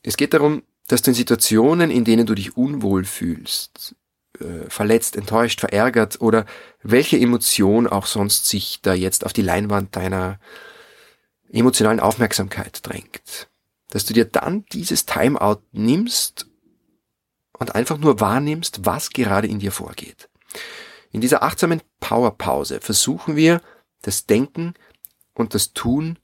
Es 0.04 0.18
geht 0.18 0.34
darum, 0.34 0.64
dass 0.88 1.02
du 1.02 1.12
in 1.12 1.16
Situationen, 1.16 1.92
in 1.92 2.06
denen 2.06 2.26
du 2.26 2.36
dich 2.36 2.58
unwohl 2.58 3.06
fühlst, 3.06 3.96
äh, 4.42 4.70
verletzt, 4.70 5.16
enttäuscht, 5.16 5.60
verärgert 5.60 6.22
oder 6.22 6.46
welche 6.84 7.18
Emotion 7.18 7.88
auch 7.88 8.06
sonst 8.06 8.48
sich 8.48 8.80
da 8.82 8.94
jetzt 8.94 9.26
auf 9.26 9.34
die 9.34 9.42
Leinwand 9.42 9.96
deiner 9.96 10.40
emotionalen 11.52 12.00
Aufmerksamkeit 12.00 12.80
drängt, 12.88 13.50
dass 13.90 14.06
du 14.06 14.14
dir 14.14 14.26
dann 14.26 14.66
dieses 14.72 15.06
Timeout 15.06 15.62
nimmst 15.72 16.48
und 17.58 17.76
einfach 17.76 17.98
nur 17.98 18.20
wahrnimmst, 18.20 18.86
was 18.86 19.12
gerade 19.12 19.48
in 19.48 19.60
dir 19.60 19.72
vorgeht. 19.72 20.30
In 21.12 21.22
dieser 21.22 21.44
achtsamen 21.44 21.82
Powerpause 22.00 22.80
versuchen 22.80 23.36
wir, 23.36 23.62
das 24.02 24.26
Denken 24.26 24.74
und 25.34 25.54
das 25.54 25.74
Tun 25.74 26.18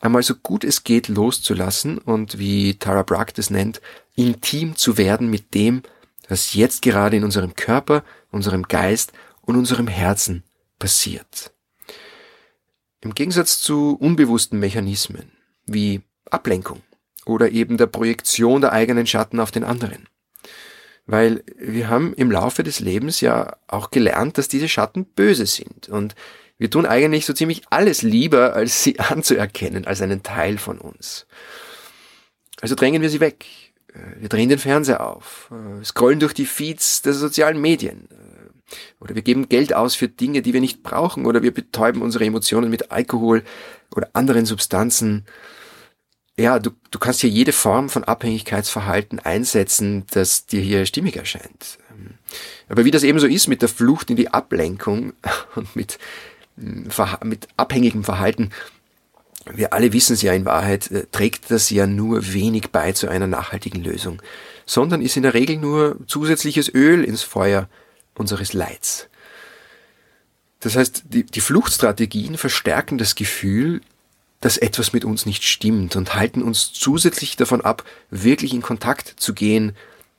einmal 0.00 0.22
so 0.22 0.34
gut 0.34 0.64
es 0.64 0.82
geht 0.82 1.08
loszulassen 1.08 1.98
und 1.98 2.38
wie 2.38 2.78
Tara 2.78 3.02
Brach 3.02 3.30
das 3.32 3.50
nennt, 3.50 3.80
intim 4.16 4.76
zu 4.76 4.96
werden 4.96 5.30
mit 5.30 5.54
dem, 5.54 5.82
was 6.30 6.54
jetzt 6.54 6.82
gerade 6.82 7.16
in 7.16 7.24
unserem 7.24 7.54
Körper, 7.54 8.04
unserem 8.30 8.62
Geist 8.62 9.12
und 9.42 9.56
unserem 9.56 9.88
Herzen 9.88 10.44
passiert. 10.78 11.52
Im 13.00 13.14
Gegensatz 13.14 13.60
zu 13.60 13.96
unbewussten 13.98 14.58
Mechanismen 14.58 15.32
wie 15.66 16.02
Ablenkung 16.30 16.82
oder 17.26 17.50
eben 17.50 17.76
der 17.76 17.86
Projektion 17.86 18.60
der 18.60 18.72
eigenen 18.72 19.06
Schatten 19.06 19.40
auf 19.40 19.50
den 19.50 19.64
anderen. 19.64 20.08
Weil 21.06 21.42
wir 21.56 21.88
haben 21.88 22.14
im 22.14 22.30
Laufe 22.30 22.62
des 22.62 22.80
Lebens 22.80 23.20
ja 23.20 23.56
auch 23.66 23.90
gelernt, 23.90 24.38
dass 24.38 24.48
diese 24.48 24.68
Schatten 24.68 25.04
böse 25.04 25.46
sind 25.46 25.88
und 25.88 26.14
wir 26.58 26.70
tun 26.70 26.84
eigentlich 26.84 27.24
so 27.24 27.32
ziemlich 27.32 27.62
alles 27.70 28.02
lieber, 28.02 28.52
als 28.52 28.84
sie 28.84 28.98
anzuerkennen, 29.00 29.86
als 29.86 30.02
einen 30.02 30.22
Teil 30.22 30.58
von 30.58 30.78
uns. 30.78 31.26
Also 32.60 32.74
drängen 32.74 33.00
wir 33.00 33.08
sie 33.08 33.20
weg. 33.20 33.46
Wir 34.18 34.28
drehen 34.28 34.48
den 34.48 34.58
Fernseher 34.58 35.06
auf, 35.06 35.50
scrollen 35.84 36.20
durch 36.20 36.34
die 36.34 36.46
Feeds 36.46 37.02
der 37.02 37.12
sozialen 37.12 37.60
Medien. 37.60 38.08
Oder 39.00 39.14
wir 39.14 39.22
geben 39.22 39.48
Geld 39.48 39.74
aus 39.74 39.94
für 39.94 40.08
Dinge, 40.08 40.42
die 40.42 40.52
wir 40.52 40.60
nicht 40.60 40.82
brauchen. 40.82 41.26
Oder 41.26 41.42
wir 41.42 41.52
betäuben 41.52 42.02
unsere 42.02 42.24
Emotionen 42.24 42.70
mit 42.70 42.92
Alkohol 42.92 43.42
oder 43.94 44.10
anderen 44.12 44.46
Substanzen. 44.46 45.24
Ja, 46.36 46.58
du, 46.58 46.70
du 46.90 46.98
kannst 46.98 47.20
hier 47.20 47.30
jede 47.30 47.52
Form 47.52 47.88
von 47.88 48.04
Abhängigkeitsverhalten 48.04 49.18
einsetzen, 49.18 50.04
das 50.10 50.46
dir 50.46 50.60
hier 50.60 50.86
stimmig 50.86 51.16
erscheint. 51.16 51.78
Aber 52.68 52.84
wie 52.84 52.90
das 52.90 53.02
eben 53.02 53.18
so 53.18 53.26
ist 53.26 53.48
mit 53.48 53.62
der 53.62 53.68
Flucht 53.68 54.10
in 54.10 54.16
die 54.16 54.28
Ablenkung 54.28 55.12
und 55.54 55.74
mit 55.74 55.98
mit 57.24 57.48
abhängigem 57.56 58.04
Verhalten, 58.04 58.50
wir 59.56 59.72
alle 59.72 59.92
wissen 59.92 60.14
es 60.14 60.22
ja 60.22 60.32
in 60.32 60.44
Wahrheit, 60.44 60.90
äh, 60.90 61.06
trägt 61.10 61.50
das 61.50 61.70
ja 61.70 61.86
nur 61.86 62.32
wenig 62.32 62.70
bei 62.70 62.92
zu 62.92 63.08
einer 63.08 63.26
nachhaltigen 63.26 63.82
Lösung, 63.82 64.20
sondern 64.66 65.02
ist 65.02 65.16
in 65.16 65.22
der 65.22 65.34
Regel 65.34 65.56
nur 65.56 65.96
zusätzliches 66.06 66.72
Öl 66.72 67.04
ins 67.04 67.22
Feuer 67.22 67.68
unseres 68.14 68.52
Leids. 68.52 69.08
Das 70.60 70.76
heißt, 70.76 71.04
die, 71.08 71.24
die 71.24 71.40
Fluchtstrategien 71.40 72.36
verstärken 72.36 72.98
das 72.98 73.14
Gefühl, 73.14 73.80
dass 74.40 74.56
etwas 74.56 74.92
mit 74.92 75.04
uns 75.04 75.26
nicht 75.26 75.44
stimmt 75.44 75.96
und 75.96 76.14
halten 76.14 76.42
uns 76.42 76.72
zusätzlich 76.72 77.36
davon 77.36 77.60
ab, 77.60 77.84
wirklich 78.10 78.54
in 78.54 78.62
Kontakt 78.62 79.14
zu 79.18 79.34
gehen 79.34 79.76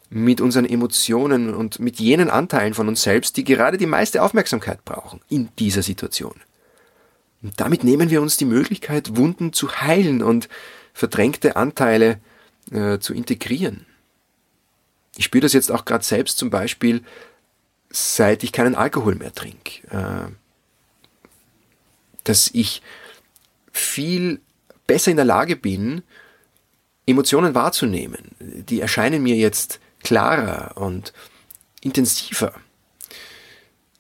mit 0.10 0.42
unseren 0.42 0.66
Emotionen 0.66 1.54
und 1.54 1.80
mit 1.80 2.00
jenen 2.00 2.30
Anteilen 2.30 2.74
von 2.74 2.88
uns 2.88 3.02
selbst, 3.02 3.38
die 3.38 3.44
gerade 3.44 3.78
die 3.78 3.86
meiste 3.86 4.22
Aufmerksamkeit 4.22 4.84
brauchen 4.84 5.22
in 5.30 5.50
dieser 5.58 5.84
Situation. 5.84 6.36
Und 7.42 7.60
damit 7.60 7.84
nehmen 7.84 8.10
wir 8.10 8.22
uns 8.22 8.38
die 8.38 8.46
Möglichkeit, 8.46 9.18
Wunden 9.18 9.54
zu 9.54 9.82
heilen 9.82 10.22
und 10.22 10.50
verdrängte 10.94 11.56
Anteile 11.56 12.20
äh, 12.72 13.00
zu 13.00 13.14
integrieren. 13.14 13.86
Ich 15.18 15.26
spüre 15.26 15.42
das 15.42 15.54
jetzt 15.54 15.72
auch 15.72 15.86
gerade 15.86 16.04
selbst 16.04 16.38
zum 16.38 16.50
Beispiel, 16.50 17.04
seit 17.90 18.44
ich 18.44 18.52
keinen 18.52 18.76
Alkohol 18.76 19.16
mehr 19.16 19.34
trinke. 19.34 19.88
Äh, 19.90 20.32
dass 22.24 22.50
ich 22.54 22.82
viel 23.72 24.42
besser 24.86 25.12
in 25.12 25.18
der 25.18 25.26
Lage 25.26 25.56
bin, 25.56 26.04
Emotionen 27.06 27.56
wahrzunehmen. 27.56 28.36
Die 28.40 28.80
erscheinen 28.80 29.24
mir 29.24 29.36
jetzt 29.36 29.80
klarer 30.04 30.78
und 30.78 31.14
intensiver. 31.82 32.54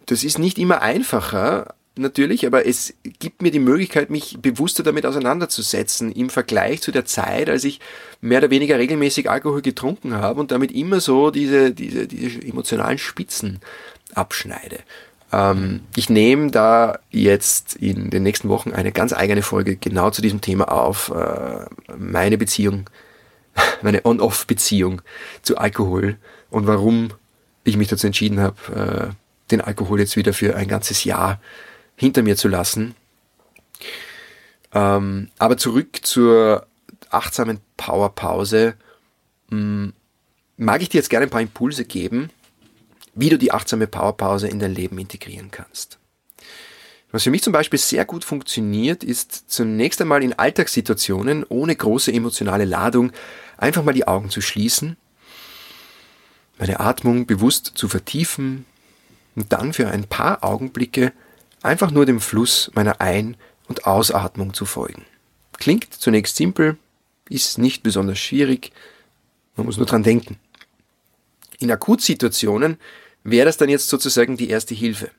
Das 0.05 0.23
ist 0.23 0.37
nicht 0.37 0.57
immer 0.57 0.81
einfacher, 0.81 1.75
natürlich, 1.95 2.45
aber 2.45 2.65
es 2.65 2.93
gibt 3.19 3.41
mir 3.41 3.51
die 3.51 3.59
Möglichkeit, 3.59 4.09
mich 4.09 4.37
bewusster 4.41 4.83
damit 4.83 5.05
auseinanderzusetzen 5.05 6.11
im 6.11 6.29
Vergleich 6.29 6.81
zu 6.81 6.91
der 6.91 7.05
Zeit, 7.05 7.49
als 7.49 7.63
ich 7.63 7.79
mehr 8.21 8.39
oder 8.39 8.49
weniger 8.49 8.77
regelmäßig 8.77 9.29
Alkohol 9.29 9.61
getrunken 9.61 10.15
habe 10.15 10.39
und 10.39 10.51
damit 10.51 10.71
immer 10.71 11.01
so 11.01 11.31
diese, 11.31 11.71
diese, 11.71 12.07
diese 12.07 12.41
emotionalen 12.41 12.97
Spitzen 12.97 13.59
abschneide. 14.13 14.79
Ähm, 15.31 15.81
ich 15.95 16.09
nehme 16.09 16.51
da 16.51 16.99
jetzt 17.09 17.75
in 17.75 18.09
den 18.09 18.23
nächsten 18.23 18.49
Wochen 18.49 18.71
eine 18.71 18.91
ganz 18.91 19.13
eigene 19.13 19.41
Folge 19.41 19.75
genau 19.75 20.11
zu 20.11 20.21
diesem 20.21 20.41
Thema 20.41 20.71
auf. 20.71 21.09
Äh, 21.09 21.65
meine 21.97 22.37
Beziehung, 22.37 22.89
meine 23.81 24.05
On-Off-Beziehung 24.05 25.01
zu 25.41 25.57
Alkohol 25.57 26.17
und 26.49 26.67
warum 26.67 27.09
ich 27.63 27.77
mich 27.77 27.87
dazu 27.89 28.07
entschieden 28.07 28.39
habe, 28.39 29.11
äh, 29.11 29.13
den 29.51 29.61
Alkohol 29.61 29.99
jetzt 29.99 30.15
wieder 30.15 30.33
für 30.33 30.55
ein 30.55 30.67
ganzes 30.67 31.03
Jahr 31.03 31.39
hinter 31.95 32.23
mir 32.23 32.35
zu 32.35 32.47
lassen. 32.47 32.95
Ähm, 34.73 35.29
aber 35.37 35.57
zurück 35.57 35.99
zur 36.03 36.67
achtsamen 37.09 37.59
Powerpause. 37.77 38.75
Hm, 39.49 39.93
mag 40.57 40.81
ich 40.81 40.89
dir 40.89 40.97
jetzt 40.97 41.09
gerne 41.09 41.25
ein 41.25 41.31
paar 41.31 41.41
Impulse 41.41 41.85
geben, 41.85 42.29
wie 43.13 43.29
du 43.29 43.37
die 43.37 43.51
achtsame 43.51 43.87
Powerpause 43.87 44.47
in 44.47 44.59
dein 44.59 44.73
Leben 44.73 44.97
integrieren 44.97 45.51
kannst. 45.51 45.97
Was 47.11 47.23
für 47.23 47.31
mich 47.31 47.43
zum 47.43 47.51
Beispiel 47.51 47.79
sehr 47.79 48.05
gut 48.05 48.23
funktioniert, 48.23 49.03
ist 49.03 49.49
zunächst 49.51 49.99
einmal 49.99 50.23
in 50.23 50.33
Alltagssituationen 50.33 51.43
ohne 51.49 51.75
große 51.75 52.13
emotionale 52.13 52.63
Ladung 52.63 53.11
einfach 53.57 53.83
mal 53.83 53.93
die 53.93 54.07
Augen 54.07 54.29
zu 54.29 54.39
schließen, 54.39 54.95
meine 56.57 56.79
Atmung 56.79 57.25
bewusst 57.25 57.73
zu 57.75 57.89
vertiefen 57.89 58.65
und 59.35 59.51
dann 59.51 59.73
für 59.73 59.89
ein 59.89 60.05
paar 60.05 60.43
Augenblicke 60.43 61.11
einfach 61.61 61.91
nur 61.91 62.05
dem 62.05 62.19
Fluss 62.19 62.71
meiner 62.73 63.01
Ein- 63.01 63.37
und 63.67 63.85
Ausatmung 63.85 64.53
zu 64.53 64.65
folgen. 64.65 65.05
Klingt 65.53 65.93
zunächst 65.93 66.35
simpel, 66.35 66.77
ist 67.29 67.57
nicht 67.57 67.83
besonders 67.83 68.19
schwierig, 68.19 68.71
man 69.55 69.65
muss 69.65 69.77
nur 69.77 69.85
dran 69.85 70.03
denken. 70.03 70.37
In 71.59 71.71
Akutsituationen 71.71 72.77
wäre 73.23 73.45
das 73.45 73.57
dann 73.57 73.69
jetzt 73.69 73.89
sozusagen 73.89 74.37
die 74.37 74.49
erste 74.49 74.73
Hilfe. 74.73 75.11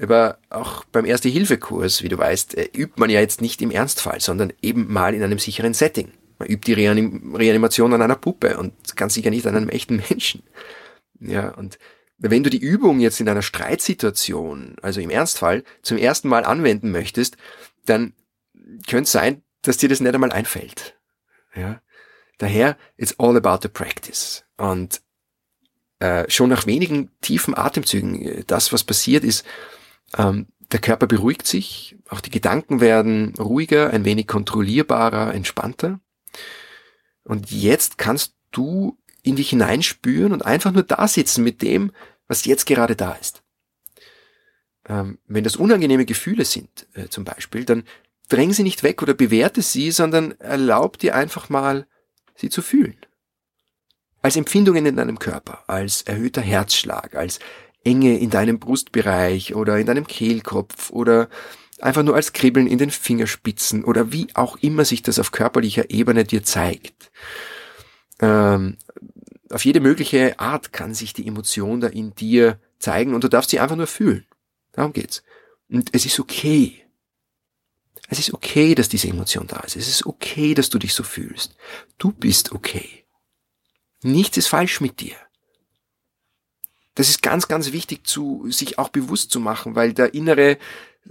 Aber 0.00 0.38
auch 0.50 0.84
beim 0.84 1.04
Erste-Hilfe-Kurs, 1.04 2.02
wie 2.02 2.08
du 2.08 2.18
weißt, 2.18 2.56
äh, 2.56 2.68
übt 2.74 2.94
man 2.96 3.10
ja 3.10 3.20
jetzt 3.20 3.40
nicht 3.40 3.62
im 3.62 3.70
Ernstfall, 3.70 4.20
sondern 4.20 4.52
eben 4.60 4.92
mal 4.92 5.14
in 5.14 5.22
einem 5.22 5.38
sicheren 5.38 5.74
Setting. 5.74 6.12
Man 6.38 6.48
übt 6.48 6.66
die 6.66 6.72
Reanim 6.72 7.34
Reanimation 7.36 7.92
an 7.92 8.02
einer 8.02 8.16
Puppe 8.16 8.58
und 8.58 8.72
ganz 8.96 9.14
sicher 9.14 9.30
nicht 9.30 9.46
an 9.46 9.56
einem 9.56 9.68
echten 9.68 10.02
Menschen. 10.08 10.42
Ja, 11.20 11.50
und 11.50 11.78
wenn 12.30 12.42
du 12.42 12.50
die 12.50 12.58
Übung 12.58 13.00
jetzt 13.00 13.20
in 13.20 13.28
einer 13.28 13.42
Streitsituation, 13.42 14.76
also 14.82 15.00
im 15.00 15.10
Ernstfall, 15.10 15.64
zum 15.82 15.98
ersten 15.98 16.28
Mal 16.28 16.44
anwenden 16.44 16.90
möchtest, 16.90 17.36
dann 17.86 18.14
könnte 18.86 19.04
es 19.04 19.12
sein, 19.12 19.42
dass 19.62 19.76
dir 19.76 19.88
das 19.88 20.00
nicht 20.00 20.14
einmal 20.14 20.32
einfällt. 20.32 20.98
Ja, 21.54 21.80
daher, 22.38 22.76
it's 22.96 23.18
all 23.18 23.36
about 23.36 23.60
the 23.62 23.68
practice. 23.68 24.44
Und 24.56 25.00
äh, 26.00 26.28
schon 26.30 26.50
nach 26.50 26.66
wenigen 26.66 27.10
tiefen 27.20 27.56
Atemzügen, 27.56 28.20
äh, 28.20 28.44
das, 28.46 28.72
was 28.72 28.84
passiert 28.84 29.24
ist, 29.24 29.44
ähm, 30.16 30.48
der 30.72 30.80
Körper 30.80 31.06
beruhigt 31.06 31.46
sich, 31.46 31.96
auch 32.08 32.20
die 32.20 32.30
Gedanken 32.30 32.80
werden 32.80 33.34
ruhiger, 33.38 33.90
ein 33.90 34.04
wenig 34.04 34.26
kontrollierbarer, 34.26 35.34
entspannter. 35.34 36.00
Und 37.22 37.50
jetzt 37.50 37.98
kannst 37.98 38.34
du 38.50 38.98
in 39.22 39.36
dich 39.36 39.50
hineinspüren 39.50 40.32
und 40.32 40.44
einfach 40.44 40.72
nur 40.72 40.82
da 40.82 41.06
sitzen 41.08 41.44
mit 41.44 41.62
dem, 41.62 41.92
was 42.28 42.44
jetzt 42.44 42.66
gerade 42.66 42.96
da 42.96 43.12
ist. 43.12 43.42
Ähm, 44.88 45.18
wenn 45.26 45.44
das 45.44 45.56
unangenehme 45.56 46.04
Gefühle 46.04 46.44
sind, 46.44 46.86
äh, 46.94 47.08
zum 47.08 47.24
Beispiel, 47.24 47.64
dann 47.64 47.84
dräng 48.28 48.52
sie 48.52 48.62
nicht 48.62 48.82
weg 48.82 49.02
oder 49.02 49.14
bewerte 49.14 49.62
sie, 49.62 49.90
sondern 49.90 50.32
erlaub 50.40 50.98
dir 50.98 51.14
einfach 51.14 51.48
mal, 51.48 51.86
sie 52.34 52.50
zu 52.50 52.62
fühlen 52.62 52.96
als 54.24 54.36
Empfindungen 54.36 54.86
in 54.86 54.96
deinem 54.96 55.18
Körper, 55.18 55.64
als 55.66 56.00
erhöhter 56.00 56.40
Herzschlag, 56.40 57.14
als 57.14 57.40
Enge 57.84 58.18
in 58.18 58.30
deinem 58.30 58.58
Brustbereich 58.58 59.54
oder 59.54 59.78
in 59.78 59.86
deinem 59.86 60.06
Kehlkopf 60.06 60.88
oder 60.88 61.28
einfach 61.78 62.02
nur 62.02 62.14
als 62.14 62.32
Kribbeln 62.32 62.66
in 62.66 62.78
den 62.78 62.90
Fingerspitzen 62.90 63.84
oder 63.84 64.12
wie 64.12 64.28
auch 64.32 64.56
immer 64.62 64.86
sich 64.86 65.02
das 65.02 65.18
auf 65.18 65.30
körperlicher 65.30 65.90
Ebene 65.90 66.24
dir 66.24 66.42
zeigt. 66.42 67.10
Ähm, 68.18 68.78
auf 69.54 69.64
jede 69.64 69.80
mögliche 69.80 70.38
Art 70.38 70.72
kann 70.72 70.94
sich 70.94 71.12
die 71.12 71.26
Emotion 71.26 71.80
da 71.80 71.86
in 71.86 72.14
dir 72.14 72.60
zeigen 72.78 73.14
und 73.14 73.24
du 73.24 73.28
darfst 73.28 73.50
sie 73.50 73.60
einfach 73.60 73.76
nur 73.76 73.86
fühlen. 73.86 74.26
Darum 74.72 74.92
geht's. 74.92 75.22
Und 75.68 75.94
es 75.94 76.04
ist 76.06 76.18
okay. 76.20 76.84
Es 78.08 78.18
ist 78.18 78.34
okay, 78.34 78.74
dass 78.74 78.88
diese 78.88 79.08
Emotion 79.08 79.46
da 79.46 79.60
ist. 79.60 79.76
Es 79.76 79.88
ist 79.88 80.04
okay, 80.06 80.54
dass 80.54 80.70
du 80.70 80.78
dich 80.78 80.92
so 80.92 81.02
fühlst. 81.02 81.56
Du 81.98 82.12
bist 82.12 82.52
okay. 82.52 83.04
Nichts 84.02 84.36
ist 84.36 84.48
falsch 84.48 84.80
mit 84.80 85.00
dir. 85.00 85.16
Das 86.94 87.08
ist 87.08 87.22
ganz, 87.22 87.48
ganz 87.48 87.72
wichtig 87.72 88.06
zu 88.06 88.50
sich 88.50 88.78
auch 88.78 88.88
bewusst 88.88 89.30
zu 89.30 89.40
machen, 89.40 89.74
weil 89.74 89.94
der 89.94 90.14
innere, 90.14 90.58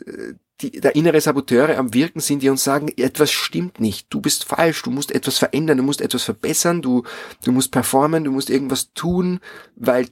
äh, 0.06 0.34
die, 0.62 0.72
der 0.72 0.96
innere 0.96 1.20
Saboteure 1.20 1.78
am 1.78 1.94
Wirken 1.94 2.20
sind, 2.20 2.44
die 2.44 2.50
uns 2.50 2.64
sagen, 2.64 2.90
etwas 2.98 3.32
stimmt 3.32 3.80
nicht, 3.80 4.08
du 4.10 4.22
bist 4.22 4.46
falsch, 4.46 4.84
du 4.84 4.92
musst 4.92 5.12
etwas 5.12 5.38
verändern, 5.38 5.78
du 5.78 5.84
musst 5.84 6.02
etwas 6.02 6.24
verbessern, 6.24 6.82
du, 6.82 7.04
du 7.44 7.52
musst 7.52 7.72
performen, 7.72 8.24
du 8.24 8.32
musst 8.32 8.50
irgendwas 8.50 8.94
tun, 8.94 9.40
weil 9.76 10.08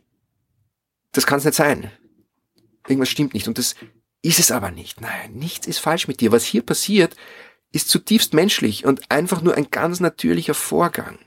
das 1.11 1.25
kann 1.25 1.39
es 1.39 1.45
nicht 1.45 1.55
sein. 1.55 1.91
Irgendwas 2.87 3.09
stimmt 3.09 3.33
nicht 3.33 3.47
und 3.47 3.57
das 3.57 3.75
ist 4.23 4.39
es 4.39 4.51
aber 4.51 4.71
nicht. 4.71 5.01
Nein, 5.01 5.33
nichts 5.33 5.67
ist 5.67 5.79
falsch 5.79 6.07
mit 6.07 6.21
dir. 6.21 6.31
Was 6.31 6.45
hier 6.45 6.63
passiert, 6.63 7.15
ist 7.71 7.89
zutiefst 7.89 8.33
menschlich 8.33 8.85
und 8.85 9.09
einfach 9.11 9.41
nur 9.41 9.55
ein 9.55 9.69
ganz 9.69 9.99
natürlicher 9.99 10.53
Vorgang. 10.53 11.19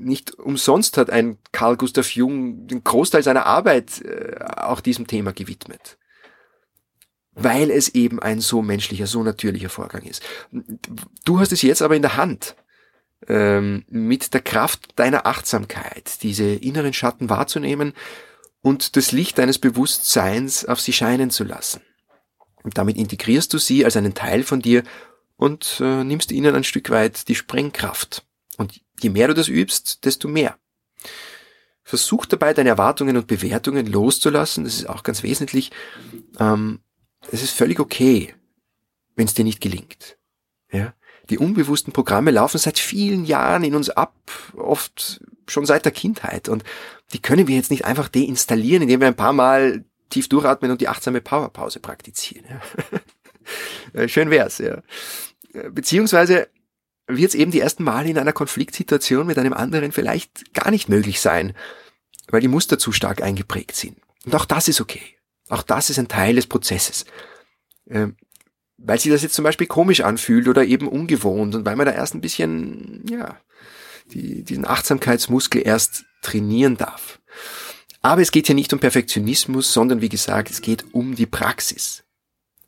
nicht 0.00 0.38
umsonst 0.38 0.96
hat 0.96 1.10
ein 1.10 1.38
Carl 1.52 1.76
Gustav 1.76 2.10
Jung 2.14 2.66
den 2.66 2.82
Großteil 2.82 3.22
seiner 3.22 3.46
Arbeit 3.46 4.02
äh, 4.02 4.36
auch 4.56 4.80
diesem 4.80 5.06
Thema 5.06 5.32
gewidmet. 5.32 5.98
Weil 7.32 7.70
es 7.70 7.88
eben 7.90 8.20
ein 8.20 8.40
so 8.40 8.60
menschlicher, 8.60 9.06
so 9.06 9.22
natürlicher 9.22 9.68
Vorgang 9.68 10.02
ist. 10.02 10.22
Du 11.24 11.38
hast 11.38 11.52
es 11.52 11.62
jetzt 11.62 11.82
aber 11.82 11.96
in 11.96 12.02
der 12.02 12.16
Hand, 12.16 12.56
ähm, 13.28 13.84
mit 13.88 14.34
der 14.34 14.40
Kraft 14.40 14.98
deiner 14.98 15.26
Achtsamkeit 15.26 16.22
diese 16.22 16.44
inneren 16.44 16.92
Schatten 16.92 17.30
wahrzunehmen 17.30 17.92
und 18.62 18.96
das 18.96 19.12
Licht 19.12 19.38
deines 19.38 19.58
Bewusstseins 19.58 20.64
auf 20.64 20.80
sie 20.80 20.92
scheinen 20.92 21.30
zu 21.30 21.44
lassen. 21.44 21.82
Und 22.62 22.76
damit 22.78 22.96
integrierst 22.96 23.52
du 23.52 23.58
sie 23.58 23.84
als 23.84 23.96
einen 23.96 24.14
Teil 24.14 24.42
von 24.42 24.60
dir 24.60 24.82
und 25.36 25.80
äh, 25.80 26.04
nimmst 26.04 26.32
ihnen 26.32 26.54
ein 26.54 26.64
Stück 26.64 26.90
weit 26.90 27.28
die 27.28 27.34
Sprengkraft. 27.34 28.26
Und 28.58 28.80
je 29.00 29.10
mehr 29.10 29.28
du 29.28 29.34
das 29.34 29.48
übst, 29.48 30.04
desto 30.04 30.28
mehr. 30.28 30.58
Versuch 31.82 32.26
dabei, 32.26 32.52
deine 32.52 32.68
Erwartungen 32.68 33.16
und 33.16 33.26
Bewertungen 33.26 33.86
loszulassen. 33.86 34.64
Das 34.64 34.74
ist 34.74 34.88
auch 34.88 35.02
ganz 35.02 35.22
wesentlich. 35.22 35.70
Ähm, 36.38 36.80
es 37.30 37.42
ist 37.42 37.52
völlig 37.52 37.80
okay, 37.80 38.34
wenn 39.16 39.26
es 39.26 39.34
dir 39.34 39.44
nicht 39.44 39.60
gelingt. 39.60 40.18
Ja? 40.72 40.94
Die 41.28 41.38
unbewussten 41.38 41.92
Programme 41.92 42.30
laufen 42.30 42.58
seit 42.58 42.78
vielen 42.78 43.24
Jahren 43.24 43.64
in 43.64 43.74
uns 43.74 43.90
ab, 43.90 44.14
oft 44.56 45.20
schon 45.46 45.66
seit 45.66 45.84
der 45.84 45.92
Kindheit. 45.92 46.48
Und 46.48 46.64
die 47.12 47.20
können 47.20 47.46
wir 47.46 47.56
jetzt 47.56 47.70
nicht 47.70 47.84
einfach 47.84 48.08
deinstallieren, 48.08 48.82
indem 48.82 49.00
wir 49.00 49.06
ein 49.06 49.16
paar 49.16 49.32
Mal 49.32 49.84
tief 50.08 50.28
durchatmen 50.28 50.70
und 50.70 50.80
die 50.80 50.88
achtsame 50.88 51.20
Powerpause 51.20 51.80
praktizieren. 51.80 52.46
Ja? 53.94 54.08
Schön 54.08 54.30
wär's, 54.30 54.58
ja. 54.58 54.82
Beziehungsweise 55.70 56.48
wird 57.06 57.30
es 57.30 57.34
eben 57.34 57.50
die 57.50 57.60
ersten 57.60 57.84
Male 57.84 58.08
in 58.08 58.18
einer 58.18 58.32
Konfliktsituation 58.32 59.26
mit 59.26 59.38
einem 59.38 59.52
anderen 59.52 59.92
vielleicht 59.92 60.52
gar 60.54 60.70
nicht 60.70 60.88
möglich 60.88 61.20
sein, 61.20 61.54
weil 62.28 62.40
die 62.40 62.48
Muster 62.48 62.78
zu 62.78 62.92
stark 62.92 63.22
eingeprägt 63.22 63.74
sind. 63.74 63.98
Und 64.24 64.34
auch 64.34 64.44
das 64.44 64.68
ist 64.68 64.80
okay. 64.80 65.16
Auch 65.50 65.62
das 65.62 65.90
ist 65.90 65.98
ein 65.98 66.08
Teil 66.08 66.36
des 66.36 66.46
Prozesses. 66.46 67.04
Ähm, 67.88 68.16
weil 68.78 68.98
sich 68.98 69.12
das 69.12 69.22
jetzt 69.22 69.34
zum 69.34 69.42
Beispiel 69.42 69.66
komisch 69.66 70.00
anfühlt 70.00 70.48
oder 70.48 70.64
eben 70.64 70.88
ungewohnt 70.88 71.54
und 71.54 71.66
weil 71.66 71.76
man 71.76 71.86
da 71.86 71.92
erst 71.92 72.14
ein 72.14 72.22
bisschen, 72.22 73.04
ja, 73.10 73.38
die, 74.12 74.42
diesen 74.42 74.64
Achtsamkeitsmuskel 74.64 75.62
erst 75.66 76.04
trainieren 76.22 76.76
darf. 76.76 77.20
Aber 78.00 78.22
es 78.22 78.30
geht 78.30 78.46
hier 78.46 78.54
nicht 78.54 78.72
um 78.72 78.78
Perfektionismus, 78.78 79.72
sondern 79.72 80.00
wie 80.00 80.08
gesagt, 80.08 80.50
es 80.50 80.62
geht 80.62 80.94
um 80.94 81.14
die 81.14 81.26
Praxis. 81.26 82.04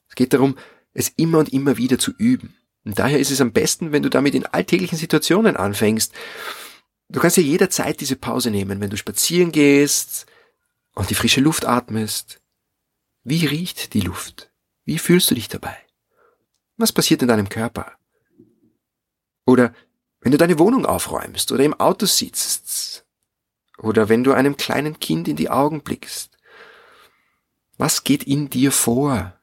Es 0.08 0.14
geht 0.14 0.34
darum, 0.34 0.58
es 0.92 1.08
immer 1.16 1.38
und 1.38 1.52
immer 1.52 1.78
wieder 1.78 1.98
zu 1.98 2.12
üben. 2.18 2.54
Und 2.84 2.98
daher 2.98 3.18
ist 3.18 3.30
es 3.30 3.40
am 3.40 3.52
besten, 3.52 3.92
wenn 3.92 4.02
du 4.02 4.10
damit 4.10 4.34
in 4.34 4.44
alltäglichen 4.44 4.98
Situationen 4.98 5.56
anfängst. 5.56 6.12
Du 7.08 7.20
kannst 7.20 7.38
ja 7.38 7.42
jederzeit 7.42 8.00
diese 8.00 8.16
Pause 8.16 8.50
nehmen, 8.50 8.80
wenn 8.80 8.90
du 8.90 8.96
spazieren 8.96 9.52
gehst 9.52 10.26
und 10.94 11.08
die 11.08 11.14
frische 11.14 11.40
Luft 11.40 11.64
atmest. 11.64 12.41
Wie 13.24 13.46
riecht 13.46 13.94
die 13.94 14.00
Luft? 14.00 14.50
Wie 14.84 14.98
fühlst 14.98 15.30
du 15.30 15.34
dich 15.34 15.48
dabei? 15.48 15.76
Was 16.76 16.92
passiert 16.92 17.22
in 17.22 17.28
deinem 17.28 17.48
Körper? 17.48 17.92
Oder 19.44 19.74
wenn 20.20 20.32
du 20.32 20.38
deine 20.38 20.58
Wohnung 20.58 20.86
aufräumst 20.86 21.52
oder 21.52 21.64
im 21.64 21.78
Auto 21.78 22.06
sitzt 22.06 23.04
oder 23.78 24.08
wenn 24.08 24.24
du 24.24 24.32
einem 24.32 24.56
kleinen 24.56 24.98
Kind 25.00 25.28
in 25.28 25.36
die 25.36 25.50
Augen 25.50 25.82
blickst. 25.82 26.38
Was 27.76 28.04
geht 28.04 28.22
in 28.22 28.48
dir 28.48 28.72
vor 28.72 29.34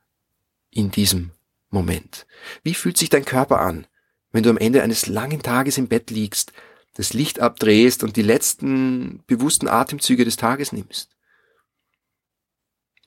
in 0.72 0.92
diesem 0.92 1.32
Moment? 1.70 2.26
Wie 2.64 2.74
fühlt 2.74 2.98
sich 2.98 3.10
dein 3.10 3.26
Körper 3.26 3.60
an, 3.60 3.86
wenn 4.32 4.44
du 4.44 4.50
am 4.50 4.58
Ende 4.58 4.82
eines 4.82 5.08
langen 5.08 5.42
Tages 5.42 5.78
im 5.78 5.88
Bett 5.88 6.10
liegst, 6.10 6.54
das 6.94 7.14
Licht 7.14 7.40
abdrehst 7.40 8.04
und 8.04 8.16
die 8.16 8.22
letzten 8.22 9.24
bewussten 9.28 9.68
Atemzüge 9.68 10.26
des 10.26 10.38
Tages 10.38 10.72
nimmst? 10.72 11.10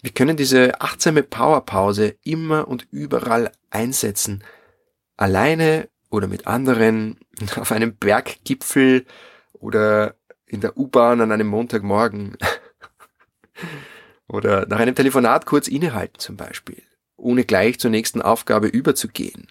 Wir 0.02 0.10
können 0.12 0.36
diese 0.36 0.80
achtsame 0.80 1.22
Powerpause 1.22 2.16
immer 2.24 2.68
und 2.68 2.86
überall 2.90 3.52
einsetzen, 3.70 4.44
alleine 5.16 5.88
oder 6.10 6.26
mit 6.26 6.46
anderen, 6.46 7.18
auf 7.56 7.72
einem 7.72 7.96
Berggipfel 7.96 9.06
oder 9.52 10.16
in 10.44 10.60
der 10.60 10.76
U-Bahn 10.76 11.20
an 11.20 11.32
einem 11.32 11.46
Montagmorgen 11.46 12.36
oder 14.28 14.66
nach 14.66 14.80
einem 14.80 14.94
Telefonat 14.94 15.46
kurz 15.46 15.68
innehalten 15.68 16.18
zum 16.18 16.36
Beispiel 16.36 16.82
ohne 17.22 17.44
gleich 17.44 17.78
zur 17.78 17.90
nächsten 17.90 18.20
Aufgabe 18.20 18.66
überzugehen. 18.66 19.46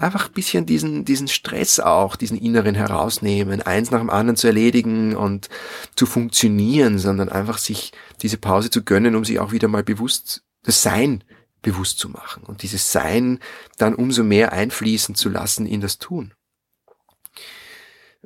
Einfach 0.00 0.28
ein 0.28 0.32
bisschen 0.32 0.64
diesen, 0.64 1.04
diesen 1.04 1.28
Stress 1.28 1.78
auch, 1.78 2.16
diesen 2.16 2.38
inneren 2.38 2.74
herausnehmen, 2.74 3.60
eins 3.60 3.90
nach 3.90 3.98
dem 3.98 4.08
anderen 4.08 4.36
zu 4.36 4.46
erledigen 4.46 5.14
und 5.14 5.50
zu 5.94 6.06
funktionieren, 6.06 6.98
sondern 6.98 7.28
einfach 7.28 7.58
sich 7.58 7.92
diese 8.22 8.38
Pause 8.38 8.70
zu 8.70 8.82
gönnen, 8.82 9.14
um 9.14 9.26
sich 9.26 9.38
auch 9.40 9.52
wieder 9.52 9.68
mal 9.68 9.82
bewusst, 9.82 10.42
das 10.62 10.82
Sein 10.82 11.22
bewusst 11.60 11.98
zu 11.98 12.08
machen 12.08 12.44
und 12.44 12.62
dieses 12.62 12.92
Sein 12.92 13.40
dann 13.76 13.94
umso 13.94 14.24
mehr 14.24 14.54
einfließen 14.54 15.16
zu 15.16 15.28
lassen 15.28 15.66
in 15.66 15.82
das 15.82 15.98
Tun. 15.98 16.32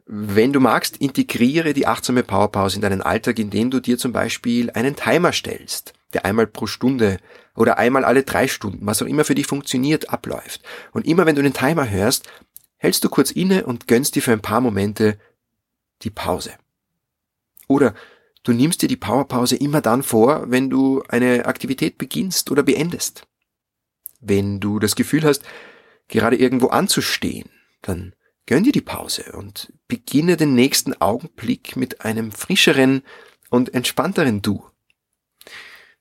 Wenn 0.07 0.53
du 0.53 0.61
magst, 0.61 0.99
integriere 0.99 1.73
die 1.73 1.89
achtsame 1.89 2.23
Powerpause 2.23 2.77
in 2.77 2.83
deinen 2.83 3.03
Alltag, 3.03 3.41
indem 3.41 3.73
du 3.73 3.81
dir 3.81 3.99
zum 3.99 4.13
Beispiel 4.13 4.71
einen 4.71 4.95
Timer 4.95 5.33
stellst 5.33 5.93
der 6.15 6.25
einmal 6.25 6.47
pro 6.47 6.67
Stunde 6.67 7.19
oder 7.55 7.79
einmal 7.79 8.05
alle 8.05 8.23
drei 8.23 8.49
Stunden, 8.49 8.87
was 8.87 9.03
auch 9.03 9.07
immer 9.07 9.25
für 9.25 9.35
dich 9.35 9.47
funktioniert, 9.47 10.11
abläuft. 10.11 10.63
Und 10.93 11.07
immer 11.07 11.27
wenn 11.27 11.37
du 11.37 11.43
den 11.43 11.53
Timer 11.53 11.89
hörst, 11.89 12.29
hältst 12.77 13.05
du 13.05 13.09
kurz 13.09 13.31
inne 13.31 13.67
und 13.67 13.89
gönnst 13.89 14.15
dir 14.15 14.23
für 14.23 14.33
ein 14.33 14.43
paar 14.43 14.61
Momente 14.61 15.19
die 16.03 16.11
Pause. 16.11 16.53
Oder 17.67 17.95
du 18.43 18.53
nimmst 18.53 18.83
dir 18.83 18.89
die 18.89 18.97
Powerpause 18.97 19.57
immer 19.57 19.81
dann 19.81 20.03
vor, 20.03 20.51
wenn 20.51 20.71
du 20.71 21.03
eine 21.09 21.47
Aktivität 21.47 21.99
beginnst 21.99 22.51
oder 22.51 22.63
beendest. 22.63 23.27
Wenn 24.21 24.61
du 24.61 24.79
das 24.79 24.97
Gefühl 24.97 25.25
hast, 25.25 25.43
gerade 26.09 26.37
irgendwo 26.37 26.69
anzustehen, 26.69 27.49
dann 27.83 28.15
gönn 28.47 28.65
dir 28.65 28.73
die 28.73 28.81
Pause 28.81 29.33
und 29.33 29.73
beginne 29.89 30.37
den 30.37 30.55
nächsten 30.55 30.95
Augenblick 31.01 31.77
mit 31.77 32.03
einem 32.03 32.33
frischeren 32.33 33.03
und 33.51 33.73
entspannteren 33.75 34.43
Du. 34.43 34.67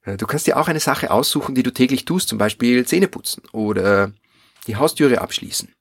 Äh, 0.03 0.17
du 0.17 0.27
kannst 0.27 0.47
dir 0.47 0.57
auch 0.57 0.67
eine 0.67 0.79
Sache 0.79 1.11
aussuchen, 1.11 1.55
die 1.55 1.63
du 1.63 1.71
täglich 1.71 2.05
tust, 2.05 2.29
zum 2.29 2.37
Beispiel 2.37 2.85
Zähne 2.85 3.07
putzen 3.07 3.43
oder 3.51 4.13
die 4.67 4.75
Haustüre 4.75 5.21
abschließen. 5.21 5.73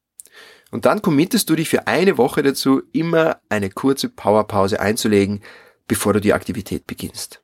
Und 0.70 0.86
dann 0.86 1.02
committest 1.02 1.50
du 1.50 1.56
dich 1.56 1.68
für 1.68 1.86
eine 1.86 2.16
Woche 2.16 2.42
dazu, 2.42 2.82
immer 2.92 3.40
eine 3.48 3.68
kurze 3.70 4.08
Powerpause 4.08 4.80
einzulegen, 4.80 5.42
bevor 5.86 6.14
du 6.14 6.20
die 6.20 6.32
Aktivität 6.32 6.86
beginnst. 6.86 7.42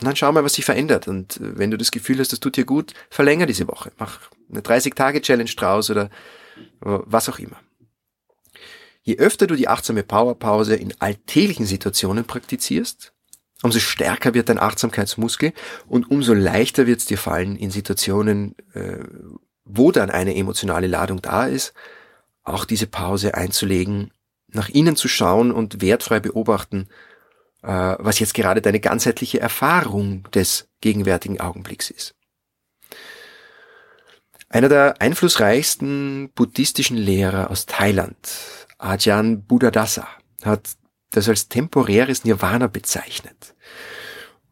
Und 0.00 0.06
dann 0.06 0.16
schau 0.16 0.32
mal, 0.32 0.44
was 0.44 0.54
sich 0.54 0.64
verändert. 0.64 1.08
Und 1.08 1.36
äh, 1.36 1.58
wenn 1.58 1.70
du 1.70 1.76
das 1.76 1.90
Gefühl 1.90 2.18
hast, 2.18 2.32
das 2.32 2.40
tut 2.40 2.56
dir 2.56 2.64
gut, 2.64 2.94
verlänger 3.10 3.46
diese 3.46 3.68
Woche. 3.68 3.92
Mach 3.98 4.20
eine 4.50 4.60
30-Tage-Challenge 4.60 5.50
draus 5.50 5.90
oder 5.90 6.04
äh, 6.04 6.98
was 7.04 7.28
auch 7.28 7.38
immer. 7.38 7.60
Je 9.02 9.16
öfter 9.16 9.46
du 9.46 9.54
die 9.54 9.68
achtsame 9.68 10.02
Powerpause 10.02 10.76
in 10.76 10.94
alltäglichen 11.00 11.66
Situationen 11.66 12.24
praktizierst, 12.24 13.12
umso 13.62 13.80
stärker 13.80 14.34
wird 14.34 14.48
dein 14.48 14.58
Achtsamkeitsmuskel 14.58 15.52
und 15.86 16.10
umso 16.10 16.34
leichter 16.34 16.86
wird 16.86 17.00
es 17.00 17.06
dir 17.06 17.18
fallen, 17.18 17.56
in 17.56 17.70
Situationen, 17.70 18.54
äh, 18.74 18.98
wo 19.64 19.92
dann 19.92 20.10
eine 20.10 20.34
emotionale 20.36 20.86
Ladung 20.86 21.20
da 21.20 21.46
ist, 21.46 21.74
auch 22.44 22.64
diese 22.64 22.86
Pause 22.86 23.34
einzulegen, 23.34 24.12
nach 24.48 24.68
innen 24.68 24.96
zu 24.96 25.08
schauen 25.08 25.52
und 25.52 25.82
wertfrei 25.82 26.20
beobachten, 26.20 26.88
äh, 27.62 27.68
was 27.98 28.18
jetzt 28.18 28.34
gerade 28.34 28.62
deine 28.62 28.80
ganzheitliche 28.80 29.40
Erfahrung 29.40 30.28
des 30.32 30.68
gegenwärtigen 30.80 31.40
Augenblicks 31.40 31.90
ist. 31.90 32.14
Einer 34.48 34.70
der 34.70 35.02
einflussreichsten 35.02 36.30
buddhistischen 36.34 36.96
Lehrer 36.96 37.50
aus 37.50 37.66
Thailand, 37.66 38.16
Ajahn 38.78 39.42
Buddhadasa, 39.42 40.08
hat 40.42 40.77
das 41.10 41.28
als 41.28 41.48
temporäres 41.48 42.24
Nirvana 42.24 42.66
bezeichnet. 42.66 43.54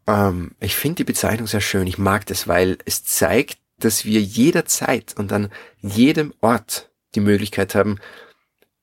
Ähm, 0.07 0.53
ich 0.61 0.77
finde 0.77 0.97
die 0.97 1.05
Bezeichnung 1.05 1.47
sehr 1.47 1.61
schön. 1.61 1.87
Ich 1.87 1.99
mag 1.99 2.27
das, 2.27 2.49
weil 2.49 2.79
es 2.85 3.05
zeigt, 3.05 3.59
dass 3.79 4.05
wir 4.05 4.21
jederzeit 4.21 5.15
und 5.19 5.33
an 5.33 5.51
jedem 5.81 6.33
Ort 6.41 6.91
die 7.15 7.21
Möglichkeit 7.21 7.75
haben, 7.75 7.99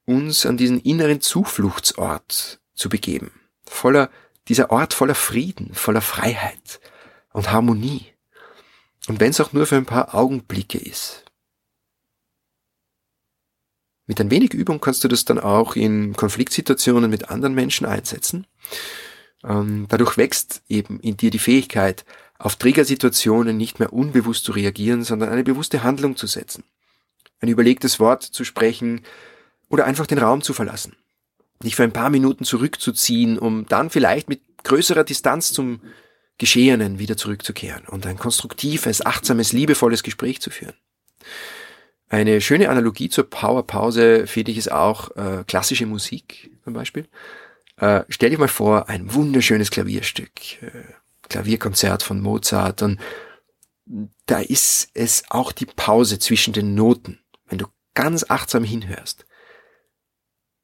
uns 0.05 0.45
an 0.45 0.57
diesen 0.57 0.79
inneren 0.79 1.21
Zufluchtsort 1.21 2.59
zu 2.73 2.89
begeben. 2.89 3.31
Voller, 3.65 4.09
dieser 4.47 4.71
Ort 4.71 4.93
voller 4.93 5.15
Frieden, 5.15 5.73
voller 5.73 6.01
Freiheit 6.01 6.79
und 7.31 7.51
Harmonie. 7.51 8.07
Und 9.07 9.19
wenn 9.19 9.31
es 9.31 9.41
auch 9.41 9.53
nur 9.53 9.65
für 9.65 9.77
ein 9.77 9.85
paar 9.85 10.13
Augenblicke 10.13 10.77
ist. 10.77 11.22
Mit 14.05 14.19
ein 14.19 14.31
wenig 14.31 14.53
Übung 14.53 14.81
kannst 14.81 15.03
du 15.03 15.07
das 15.07 15.25
dann 15.25 15.39
auch 15.39 15.75
in 15.75 16.13
Konfliktsituationen 16.13 17.09
mit 17.09 17.29
anderen 17.29 17.55
Menschen 17.55 17.85
einsetzen. 17.85 18.45
Ähm, 19.43 19.85
dadurch 19.89 20.17
wächst 20.17 20.61
eben 20.67 20.99
in 20.99 21.17
dir 21.17 21.31
die 21.31 21.39
Fähigkeit, 21.39 22.05
auf 22.37 22.57
Triggersituationen 22.57 23.55
nicht 23.55 23.79
mehr 23.79 23.93
unbewusst 23.93 24.43
zu 24.43 24.51
reagieren, 24.51 25.03
sondern 25.03 25.29
eine 25.29 25.43
bewusste 25.43 25.83
Handlung 25.83 26.17
zu 26.17 26.27
setzen. 26.27 26.65
Ein 27.39 27.47
überlegtes 27.47 27.99
Wort 27.99 28.23
zu 28.23 28.43
sprechen 28.43 29.01
oder 29.69 29.85
einfach 29.85 30.07
den 30.07 30.17
Raum 30.17 30.41
zu 30.41 30.53
verlassen. 30.53 30.95
Dich 31.63 31.75
für 31.75 31.83
ein 31.83 31.93
paar 31.93 32.09
Minuten 32.09 32.43
zurückzuziehen, 32.43 33.39
um 33.39 33.65
dann 33.67 33.89
vielleicht 33.89 34.27
mit 34.27 34.41
größerer 34.63 35.05
Distanz 35.05 35.53
zum 35.53 35.81
Geschehenen 36.37 36.99
wieder 36.99 37.15
zurückzukehren 37.15 37.85
und 37.87 38.05
ein 38.05 38.17
konstruktives, 38.17 39.05
achtsames, 39.05 39.53
liebevolles 39.53 40.03
Gespräch 40.03 40.41
zu 40.41 40.49
führen. 40.49 40.75
Eine 42.13 42.41
schöne 42.41 42.69
Analogie 42.69 43.09
zur 43.09 43.27
Powerpause 43.27 44.27
finde 44.27 44.51
ich 44.51 44.59
es 44.59 44.67
auch 44.67 45.09
äh, 45.15 45.43
klassische 45.47 45.87
Musik 45.87 46.51
zum 46.63 46.73
Beispiel. 46.73 47.07
Äh, 47.77 48.03
stell 48.07 48.29
dir 48.29 48.37
mal 48.37 48.47
vor, 48.47 48.87
ein 48.87 49.15
wunderschönes 49.15 49.71
Klavierstück, 49.71 50.61
äh, 50.61 50.83
Klavierkonzert 51.23 52.03
von 52.03 52.21
Mozart 52.21 52.83
und 52.83 52.99
da 54.27 54.41
ist 54.41 54.91
es 54.93 55.23
auch 55.29 55.51
die 55.51 55.65
Pause 55.65 56.19
zwischen 56.19 56.53
den 56.53 56.75
Noten, 56.75 57.19
wenn 57.47 57.57
du 57.57 57.65
ganz 57.95 58.23
achtsam 58.29 58.63
hinhörst, 58.63 59.25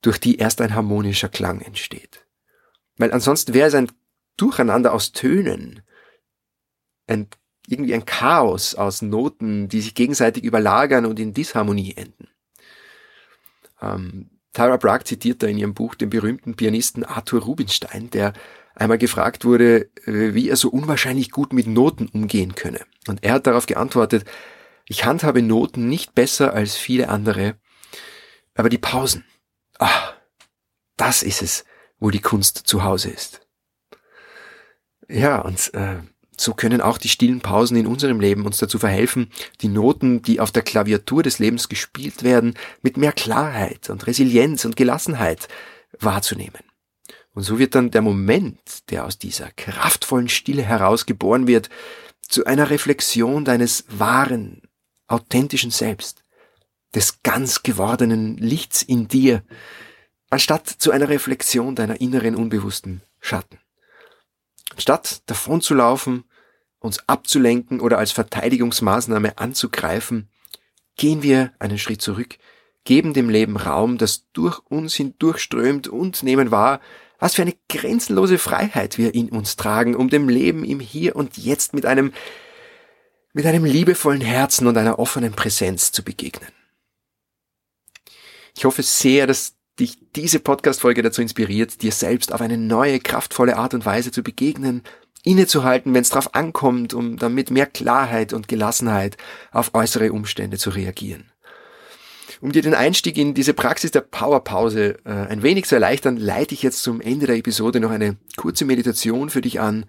durch 0.03 0.19
die 0.19 0.38
erst 0.38 0.62
ein 0.62 0.75
harmonischer 0.75 1.29
Klang 1.29 1.62
entsteht. 1.62 2.27
Weil 2.97 3.12
ansonsten 3.12 3.55
wäre 3.55 3.69
es 3.69 3.73
ein 3.73 3.91
Durcheinander 4.38 4.93
aus 4.93 5.13
Tönen, 5.13 5.81
ein 7.07 7.27
irgendwie 7.69 7.93
ein 7.93 8.05
Chaos 8.05 8.75
aus 8.75 9.01
Noten, 9.01 9.69
die 9.69 9.82
sich 9.82 9.93
gegenseitig 9.93 10.43
überlagern 10.43 11.05
und 11.05 11.19
in 11.19 11.34
Disharmonie 11.34 11.93
enden. 11.95 12.27
Ähm, 13.82 14.29
Tara 14.53 14.77
Brach 14.77 15.03
zitiert 15.03 15.43
da 15.43 15.47
in 15.47 15.58
ihrem 15.58 15.73
Buch 15.73 15.95
den 15.95 16.10
berühmten 16.10 16.55
Pianisten 16.55 17.03
Arthur 17.03 17.41
Rubinstein, 17.43 18.10
der 18.10 18.34
einmal 18.75 18.97
gefragt 18.97 19.45
wurde, 19.45 19.89
äh, 20.05 20.34
wie 20.34 20.49
er 20.49 20.55
so 20.55 20.69
unwahrscheinlich 20.69 21.32
gut 21.32 21.53
mit 21.53 21.67
Noten 21.67 22.08
umgehen 22.08 22.55
könne. 22.55 22.82
Und 23.08 23.23
er 23.23 23.34
hat 23.34 23.47
darauf 23.47 23.65
geantwortet, 23.65 24.25
ich 24.86 25.05
handhabe 25.05 25.41
Noten 25.41 25.88
nicht 25.88 26.15
besser 26.15 26.53
als 26.53 26.75
viele 26.75 27.10
andere, 27.10 27.55
aber 28.55 28.69
die 28.69 28.79
Pausen, 28.79 29.23
ah, 29.77 30.13
das 30.97 31.21
ist 31.21 31.41
es, 31.41 31.63
wo 31.99 32.10
die 32.10 32.21
Kunst 32.21 32.58
zu 32.58 32.84
Hause 32.84 33.10
ist. 33.10 33.41
Ja, 35.08 35.39
und 35.39 35.73
äh, 35.73 35.97
so 36.39 36.54
können 36.54 36.82
auch 36.82 36.97
die 36.97 37.10
stillen 37.10 37.41
Pausen 37.41 37.75
in 37.75 37.88
unserem 37.88 38.19
Leben 38.19 38.45
uns 38.45 38.58
dazu 38.58 38.80
verhelfen, 38.80 39.30
die 39.62 39.67
Noten, 39.67 40.21
die 40.21 40.39
auf 40.39 40.52
der 40.52 40.63
Klaviatur 40.63 41.21
des 41.21 41.39
Lebens 41.39 41.67
gespielt 41.67 42.23
werden, 42.23 42.54
mit 42.82 42.97
mehr 42.97 43.12
Klarheit 43.12 43.89
und 43.89 44.08
Resilienz 44.08 44.63
und 44.63 44.75
Gelassenheit 44.75 45.47
wahrzunehmen. 45.99 46.63
Und 47.34 47.43
so 47.43 47.60
wird 47.60 47.75
dann 47.75 47.91
der 47.91 48.02
Moment, 48.02 48.89
der 48.89 49.06
aus 49.06 49.17
dieser 49.17 49.52
kraftvollen 49.52 50.30
Stille 50.30 50.63
heraus 50.63 51.06
geboren 51.06 51.47
wird, 51.47 51.69
zu 52.21 52.45
einer 52.45 52.69
Reflexion 52.69 53.43
deines 53.43 53.86
wahren, 53.89 54.62
authentischen 55.08 55.71
Selbst, 55.71 56.23
des 56.95 57.21
ganz 57.21 57.63
gewordenen 57.63 58.38
Lichts 58.38 58.82
in 58.82 59.08
dir, 59.08 59.43
anstatt 60.30 60.67
zu 60.67 60.91
einer 60.91 61.10
Reflexion 61.10 61.75
deiner 61.75 61.99
inneren 62.02 62.36
unbewussten 62.36 63.02
Schatten. 63.19 63.60
Statt 64.78 65.21
davon 65.25 65.62
zu 65.62 65.73
laufen, 65.73 66.23
uns 66.79 67.07
abzulenken 67.07 67.79
oder 67.81 67.97
als 67.97 68.11
Verteidigungsmaßnahme 68.11 69.37
anzugreifen, 69.37 70.29
gehen 70.95 71.23
wir 71.23 71.53
einen 71.59 71.77
Schritt 71.77 72.01
zurück, 72.01 72.37
geben 72.83 73.13
dem 73.13 73.29
Leben 73.29 73.57
Raum, 73.57 73.97
das 73.97 74.27
durch 74.33 74.59
uns 74.69 74.95
hindurchströmt 74.95 75.87
und 75.87 76.23
nehmen 76.23 76.51
wahr, 76.51 76.79
was 77.19 77.35
für 77.35 77.41
eine 77.41 77.55
grenzenlose 77.67 78.37
Freiheit 78.37 78.97
wir 78.97 79.13
in 79.13 79.29
uns 79.29 79.57
tragen, 79.57 79.95
um 79.95 80.09
dem 80.09 80.29
Leben 80.29 80.63
im 80.63 80.79
Hier 80.79 81.15
und 81.15 81.37
Jetzt 81.37 81.73
mit 81.73 81.85
einem, 81.85 82.13
mit 83.33 83.45
einem 83.45 83.65
liebevollen 83.65 84.21
Herzen 84.21 84.67
und 84.67 84.77
einer 84.77 84.99
offenen 84.99 85.33
Präsenz 85.33 85.91
zu 85.91 86.03
begegnen. 86.03 86.51
Ich 88.55 88.65
hoffe 88.65 88.83
sehr, 88.83 89.27
dass 89.27 89.55
dich 89.79 89.97
diese 90.15 90.39
Podcast-Folge 90.39 91.01
dazu 91.01 91.21
inspiriert, 91.21 91.81
dir 91.81 91.91
selbst 91.91 92.33
auf 92.33 92.41
eine 92.41 92.57
neue, 92.57 92.99
kraftvolle 92.99 93.57
Art 93.57 93.73
und 93.73 93.85
Weise 93.85 94.11
zu 94.11 94.23
begegnen, 94.23 94.83
innezuhalten, 95.23 95.93
wenn 95.93 96.01
es 96.01 96.10
darauf 96.10 96.34
ankommt, 96.36 96.93
um 96.93 97.17
dann 97.17 97.34
mit 97.34 97.51
mehr 97.51 97.65
Klarheit 97.65 98.34
und 98.34 98.47
Gelassenheit 98.47 99.17
auf 99.51 99.73
äußere 99.73 100.12
Umstände 100.12 100.58
zu 100.58 100.69
reagieren. 100.69 101.32
Um 102.41 102.51
dir 102.53 102.62
den 102.62 102.73
Einstieg 102.73 103.17
in 103.17 103.34
diese 103.34 103.53
Praxis 103.53 103.91
der 103.91 104.01
Powerpause 104.01 104.97
äh, 105.03 105.10
ein 105.10 105.43
wenig 105.43 105.65
zu 105.65 105.75
erleichtern, 105.75 106.15
leite 106.15 106.53
ich 106.53 106.63
jetzt 106.63 106.84
zum 106.84 107.01
Ende 107.01 107.27
der 107.27 107.36
Episode 107.36 107.82
noch 107.82 107.91
eine 107.91 108.15
kurze 108.38 108.63
Meditation 108.63 109.29
für 109.29 109.41
dich 109.41 109.60
an. 109.60 109.86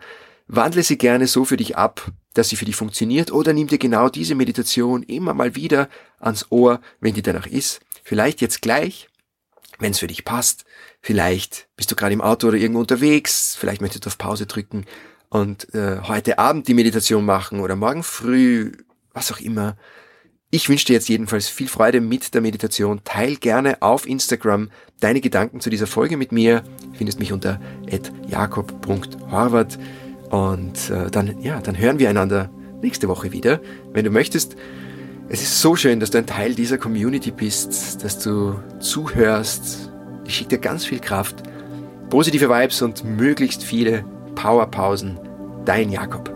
Wandle 0.49 0.83
sie 0.83 0.99
gerne 0.99 1.29
so 1.29 1.45
für 1.45 1.57
dich 1.57 1.77
ab, 1.77 2.11
dass 2.35 2.49
sie 2.49 2.57
für 2.57 2.65
dich 2.65 2.75
funktioniert 2.75 3.31
oder 3.31 3.53
nimm 3.53 3.69
dir 3.69 3.79
genau 3.79 4.09
diese 4.09 4.35
Meditation 4.35 5.05
immer 5.05 5.33
mal 5.33 5.55
wieder 5.55 5.89
ans 6.19 6.47
Ohr, 6.51 6.81
wenn 6.99 7.15
die 7.15 7.23
danach 7.23 7.47
ist. 7.47 7.81
Vielleicht 8.03 8.41
jetzt 8.41 8.63
gleich 8.63 9.11
wenn 9.81 9.93
es 9.93 9.99
für 9.99 10.07
dich 10.07 10.25
passt. 10.25 10.65
Vielleicht 11.01 11.69
bist 11.77 11.91
du 11.91 11.97
gerade 11.97 12.13
im 12.13 12.21
Auto 12.21 12.49
oder 12.49 12.59
irgendwo 12.59 12.81
unterwegs, 12.81 13.57
vielleicht 13.59 13.81
möchtest 13.81 14.05
du 14.05 14.09
auf 14.09 14.19
Pause 14.19 14.47
drücken 14.47 14.85
und 15.31 15.73
äh, 15.75 16.01
heute 16.03 16.39
Abend 16.39 16.69
die 16.69 16.75
Meditation 16.75 17.25
machen 17.25 17.61
oder 17.61 17.77
morgen 17.77 18.03
früh, 18.03 18.73
was 19.15 19.33
auch 19.33 19.41
immer. 19.41 19.77
Ich 20.51 20.69
wünsche 20.69 20.87
dir 20.87 20.95
jetzt 20.95 21.09
jedenfalls 21.09 21.49
viel 21.49 21.69
Freude 21.69 22.01
mit 22.01 22.35
der 22.35 22.41
Meditation. 22.41 23.03
Teil 23.05 23.37
gerne 23.37 23.81
auf 23.83 24.07
Instagram 24.07 24.71
deine 24.99 25.21
Gedanken 25.21 25.61
zu 25.61 25.71
dieser 25.71 25.87
Folge 25.87 26.17
mit 26.17 26.33
mir. 26.33 26.65
Findest 26.95 27.21
mich 27.21 27.33
unter 27.33 27.61
jakob.horvath 28.27 29.79
und 30.31 30.91
äh, 30.91 31.09
dann, 31.11 31.41
ja, 31.41 31.61
dann 31.61 31.79
hören 31.79 32.01
wir 32.01 32.11
einander 32.11 32.51
nächste 32.83 33.07
Woche 33.07 33.31
wieder. 33.31 33.61
Wenn 33.93 34.05
du 34.05 34.11
möchtest, 34.11 34.57
es 35.29 35.43
ist 35.43 35.61
so 35.61 35.77
schön, 35.77 36.01
dass 36.01 36.11
du 36.11 36.19
ein 36.19 36.27
Teil 36.27 36.57
dieser 36.57 36.79
Community 36.79 37.31
bist, 37.31 38.03
dass 38.03 38.19
du 38.19 38.59
zuhörst. 38.81 39.93
Ich 40.25 40.35
schicke 40.35 40.57
dir 40.57 40.59
ganz 40.59 40.85
viel 40.85 40.99
Kraft, 40.99 41.45
positive 42.09 42.49
Vibes 42.49 42.83
und 42.83 43.05
möglichst 43.05 43.63
viele 43.63 44.05
Powerpausen. 44.35 45.19
Dein 45.65 45.91
Jakob. 45.91 46.31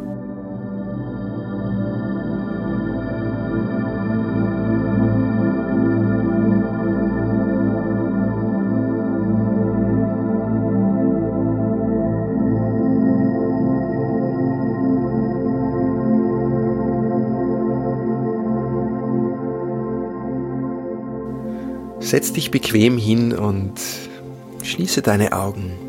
Setz 22.14 22.32
dich 22.32 22.50
bequem 22.52 22.96
hin 22.96 23.32
und 23.32 23.72
schließe 24.62 25.02
deine 25.02 25.32
Augen. 25.32 25.83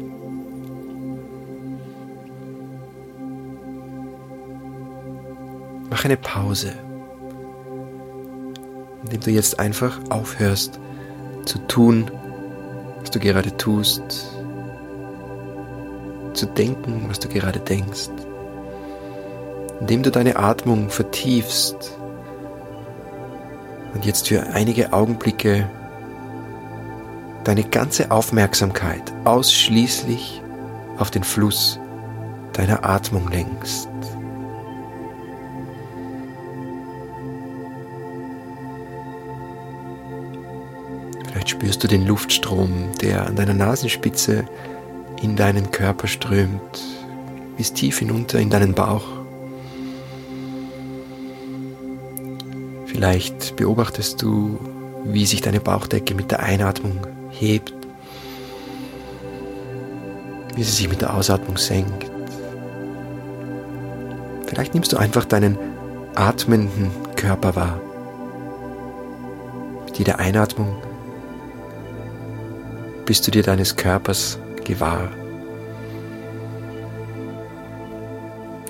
Eine 6.06 6.18
Pause, 6.18 6.72
indem 9.02 9.22
du 9.22 9.32
jetzt 9.32 9.60
einfach 9.60 10.00
aufhörst 10.12 10.80
zu 11.46 11.58
tun, 11.68 12.12
was 13.00 13.10
du 13.10 13.20
gerade 13.20 13.58
tust, 13.58 14.04
zu 16.36 16.46
denken, 16.46 17.06
was 17.08 17.20
du 17.20 17.28
gerade 17.28 17.60
denkst, 17.60 18.10
indem 19.80 20.04
du 20.04 20.12
deine 20.12 20.36
Atmung 20.36 20.91
vertiefst 20.91 21.98
und 23.96 24.06
jetzt 24.06 24.28
für 24.28 24.44
einige 24.54 24.94
Augenblicke 24.94 25.68
deine 27.46 27.63
ganze 27.63 28.12
Aufmerksamkeit 28.12 29.12
ausschließlich 29.24 30.39
auf 31.00 31.10
den 31.10 31.24
Fluss 31.24 31.80
deiner 32.54 32.88
Atmung 32.88 33.28
lenkst. 33.28 33.89
Spürst 41.56 41.82
du 41.86 41.88
den 41.88 42.06
Luftstrom, 42.06 42.91
der 43.02 43.28
an 43.28 43.38
deiner 43.38 43.54
Nasenspitze 43.54 44.44
in 45.22 45.38
deinen 45.38 45.72
Körper 45.72 46.06
strömt, 46.06 46.84
bis 47.56 47.72
tief 47.72 48.00
hinunter 48.00 48.39
in 48.39 48.50
deinen 48.50 48.74
Bauch. 48.74 49.06
Vielleicht 52.88 53.56
beobachtest 53.56 54.22
du, 54.22 54.60
wie 55.06 55.26
sich 55.26 55.39
deine 55.39 55.62
Bauchdecke 55.62 56.13
mit 56.13 56.30
der 56.30 56.41
Einatmung 56.41 57.00
hebt, 57.30 57.74
wie 60.56 60.63
sie 60.63 60.72
sich 60.72 60.89
mit 60.89 61.02
der 61.02 61.13
Ausatmung 61.13 61.58
senkt. 61.58 62.12
Vielleicht 64.48 64.74
nimmst 64.74 64.91
du 64.91 64.98
einfach 64.98 65.24
deinen 65.24 65.58
atmenden 66.15 66.91
Körper 67.15 67.56
wahr. 67.56 67.82
Mit 69.86 69.98
jeder 69.98 70.20
Einatmung 70.20 70.76
bist 73.06 73.28
du 73.28 73.32
dir 73.32 73.44
deines 73.44 73.76
Körpers 73.76 74.39
gewahr. 74.63 75.10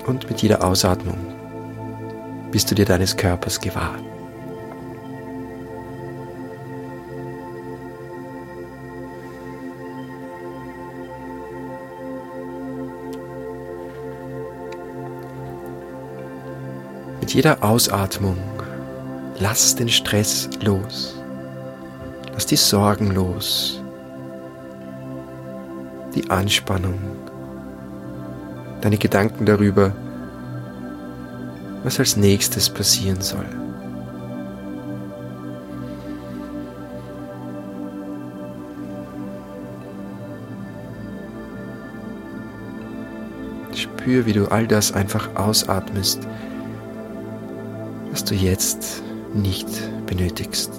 Und 0.06 0.28
mit 0.28 0.42
jeder 0.42 0.62
Ausatmung 0.62 1.18
bist 2.52 2.70
du 2.70 2.74
dir 2.74 2.84
deines 2.84 3.16
Körpers 3.16 3.60
gewahr. 3.60 3.96
Mit 17.20 17.34
jeder 17.34 17.64
Ausatmung 17.64 18.36
lass 19.38 19.74
den 19.74 19.88
Stress 19.88 20.48
los. 20.62 21.20
Lass 22.32 22.46
die 22.46 22.56
Sorgen 22.56 23.12
los. 23.12 23.82
Die 26.16 26.28
Anspannung. 26.28 26.98
Deine 28.80 28.98
Gedanken 28.98 29.46
darüber, 29.46 29.92
was 31.84 32.00
als 32.00 32.16
nächstes 32.16 32.68
passieren 32.68 33.20
soll. 33.20 33.46
Spür, 43.74 44.26
wie 44.26 44.32
du 44.32 44.50
all 44.50 44.66
das 44.66 44.92
einfach 44.92 45.36
ausatmest 45.36 46.26
was 48.16 48.24
du 48.24 48.34
jetzt 48.34 49.02
nicht 49.34 49.68
benötigst. 50.06 50.70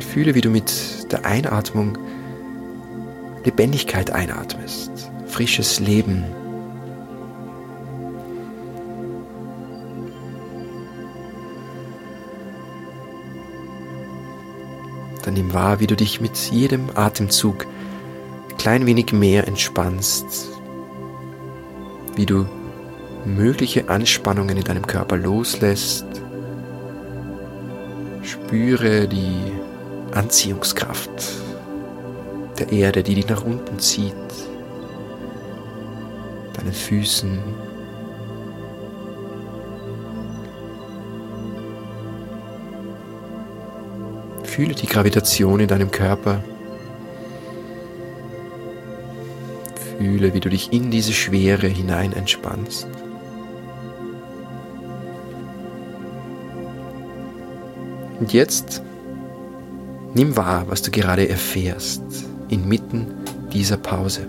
Fühle, 0.00 0.34
wie 0.34 0.40
du 0.40 0.50
mit 0.50 1.12
der 1.12 1.24
Einatmung 1.24 1.96
Lebendigkeit 3.44 4.10
einatmest, 4.10 5.10
frisches 5.26 5.80
Leben. 5.80 6.24
Dann 15.24 15.34
nimm 15.34 15.52
wahr, 15.52 15.80
wie 15.80 15.86
du 15.86 15.96
dich 15.96 16.20
mit 16.20 16.36
jedem 16.36 16.90
Atemzug 16.94 17.66
klein 18.58 18.86
wenig 18.86 19.12
mehr 19.12 19.48
entspannst, 19.48 20.50
wie 22.14 22.26
du 22.26 22.46
mögliche 23.24 23.88
Anspannungen 23.88 24.56
in 24.56 24.64
deinem 24.64 24.86
Körper 24.86 25.16
loslässt. 25.16 26.06
Spüre 28.22 29.08
die 29.08 29.52
Anziehungskraft 30.12 31.41
der 32.58 32.72
Erde, 32.72 33.02
die 33.02 33.14
dich 33.14 33.28
nach 33.28 33.44
unten 33.44 33.78
zieht, 33.78 34.14
deinen 36.54 36.72
Füßen. 36.72 37.38
Fühle 44.44 44.74
die 44.74 44.86
Gravitation 44.86 45.60
in 45.60 45.68
deinem 45.68 45.90
Körper. 45.90 46.44
Fühle, 49.98 50.34
wie 50.34 50.40
du 50.40 50.50
dich 50.50 50.72
in 50.72 50.90
diese 50.90 51.12
Schwere 51.12 51.68
hinein 51.68 52.12
entspannst. 52.12 52.86
Und 58.20 58.32
jetzt 58.32 58.82
nimm 60.14 60.36
wahr, 60.36 60.64
was 60.68 60.82
du 60.82 60.90
gerade 60.90 61.28
erfährst 61.28 62.02
inmitten 62.52 63.06
dieser 63.52 63.78
Pause. 63.78 64.28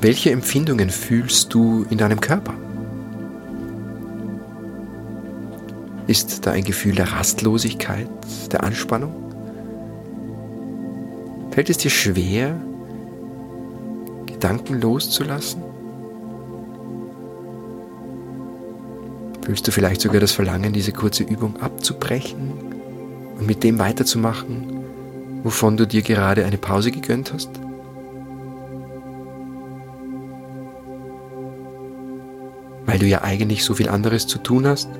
Welche 0.00 0.30
Empfindungen 0.30 0.90
fühlst 0.90 1.52
du 1.52 1.84
in 1.90 1.98
deinem 1.98 2.20
Körper? 2.20 2.54
Ist 6.06 6.46
da 6.46 6.52
ein 6.52 6.62
Gefühl 6.62 6.94
der 6.94 7.12
Rastlosigkeit, 7.12 8.08
der 8.52 8.62
Anspannung? 8.62 9.12
Fällt 11.50 11.68
es 11.70 11.78
dir 11.78 11.90
schwer, 11.90 12.54
Gedanken 14.26 14.80
loszulassen? 14.80 15.67
Fühlst 19.48 19.66
du 19.66 19.72
vielleicht 19.72 20.02
sogar 20.02 20.20
das 20.20 20.32
Verlangen, 20.32 20.74
diese 20.74 20.92
kurze 20.92 21.22
Übung 21.22 21.56
abzubrechen 21.62 22.52
und 23.38 23.46
mit 23.46 23.64
dem 23.64 23.78
weiterzumachen, 23.78 24.84
wovon 25.42 25.78
du 25.78 25.86
dir 25.86 26.02
gerade 26.02 26.44
eine 26.44 26.58
Pause 26.58 26.90
gegönnt 26.90 27.32
hast? 27.32 27.48
Weil 32.84 32.98
du 32.98 33.06
ja 33.06 33.22
eigentlich 33.22 33.64
so 33.64 33.72
viel 33.72 33.88
anderes 33.88 34.26
zu 34.26 34.36
tun 34.36 34.66
hast? 34.66 34.90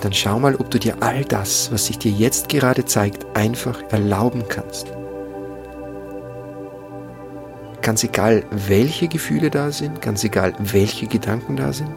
Dann 0.00 0.12
schau 0.12 0.40
mal, 0.40 0.56
ob 0.56 0.72
du 0.72 0.80
dir 0.80 0.96
all 1.04 1.24
das, 1.24 1.70
was 1.70 1.86
sich 1.86 2.00
dir 2.00 2.10
jetzt 2.10 2.48
gerade 2.48 2.84
zeigt, 2.84 3.24
einfach 3.36 3.80
erlauben 3.90 4.42
kannst. 4.48 4.93
Ganz 7.84 8.02
egal, 8.02 8.46
welche 8.50 9.08
Gefühle 9.08 9.50
da 9.50 9.70
sind, 9.70 10.00
ganz 10.00 10.24
egal, 10.24 10.54
welche 10.58 11.06
Gedanken 11.06 11.56
da 11.56 11.70
sind. 11.70 11.90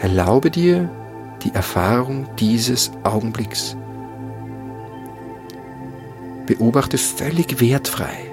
Erlaube 0.00 0.52
dir 0.52 0.88
die 1.42 1.52
Erfahrung 1.52 2.28
dieses 2.36 2.92
Augenblicks. 3.02 3.76
Beobachte 6.46 6.96
völlig 6.96 7.60
wertfrei, 7.60 8.30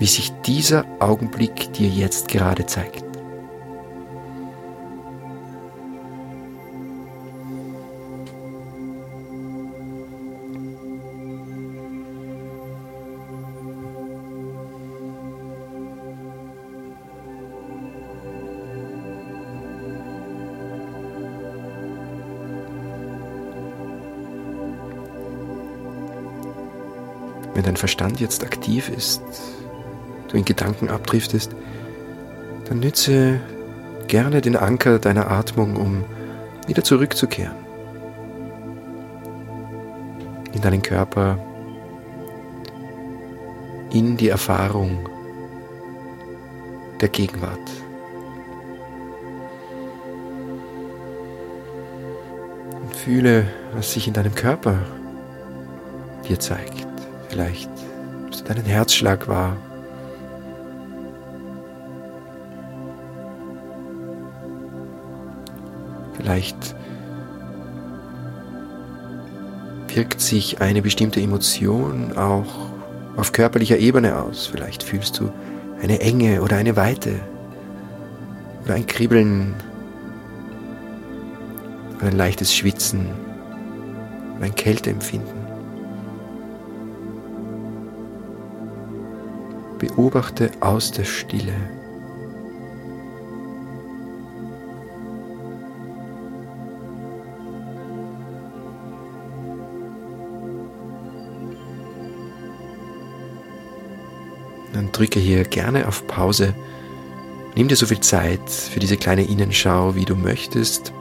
wie 0.00 0.06
sich 0.06 0.32
dieser 0.40 0.84
Augenblick 0.98 1.72
dir 1.74 1.88
jetzt 1.88 2.26
gerade 2.26 2.66
zeigt. 2.66 3.03
Verstand 27.84 28.18
jetzt 28.18 28.42
aktiv 28.42 28.88
ist, 28.88 29.20
du 30.28 30.38
in 30.38 30.46
Gedanken 30.46 30.88
abdriftest, 30.88 31.54
dann 32.66 32.80
nütze 32.80 33.42
gerne 34.08 34.40
den 34.40 34.56
Anker 34.56 34.98
deiner 34.98 35.30
Atmung, 35.30 35.76
um 35.76 36.02
wieder 36.66 36.82
zurückzukehren. 36.82 37.56
In 40.54 40.62
deinen 40.62 40.80
Körper, 40.80 41.38
in 43.92 44.16
die 44.16 44.30
Erfahrung 44.30 45.06
der 47.02 47.10
Gegenwart. 47.10 47.70
Und 52.80 52.96
fühle, 52.96 53.44
was 53.74 53.92
sich 53.92 54.08
in 54.08 54.14
deinem 54.14 54.34
Körper 54.34 54.78
dir 56.26 56.40
zeigt. 56.40 56.86
Vielleicht 57.28 57.73
deinen 58.44 58.64
Herzschlag 58.64 59.28
wahr. 59.28 59.56
Vielleicht 66.16 66.74
wirkt 69.94 70.20
sich 70.20 70.60
eine 70.60 70.82
bestimmte 70.82 71.20
Emotion 71.20 72.16
auch 72.16 72.70
auf 73.16 73.32
körperlicher 73.32 73.78
Ebene 73.78 74.20
aus. 74.20 74.46
Vielleicht 74.46 74.82
fühlst 74.82 75.20
du 75.20 75.30
eine 75.82 76.00
Enge 76.00 76.42
oder 76.42 76.56
eine 76.56 76.76
Weite 76.76 77.20
oder 78.64 78.74
ein 78.74 78.86
Kribbeln 78.86 79.54
oder 81.98 82.08
ein 82.08 82.16
leichtes 82.16 82.54
Schwitzen 82.54 83.10
oder 84.36 84.46
ein 84.46 84.54
Kälteempfinden. 84.54 85.43
Beobachte 89.84 90.50
aus 90.60 90.92
der 90.92 91.04
Stille. 91.04 91.52
Dann 104.72 104.90
drücke 104.90 105.20
hier 105.20 105.44
gerne 105.44 105.86
auf 105.86 106.06
Pause. 106.06 106.54
Nimm 107.54 107.68
dir 107.68 107.76
so 107.76 107.84
viel 107.84 108.00
Zeit 108.00 108.48
für 108.48 108.80
diese 108.80 108.96
kleine 108.96 109.24
Innenschau, 109.24 109.94
wie 109.94 110.06
du 110.06 110.16
möchtest. 110.16 110.94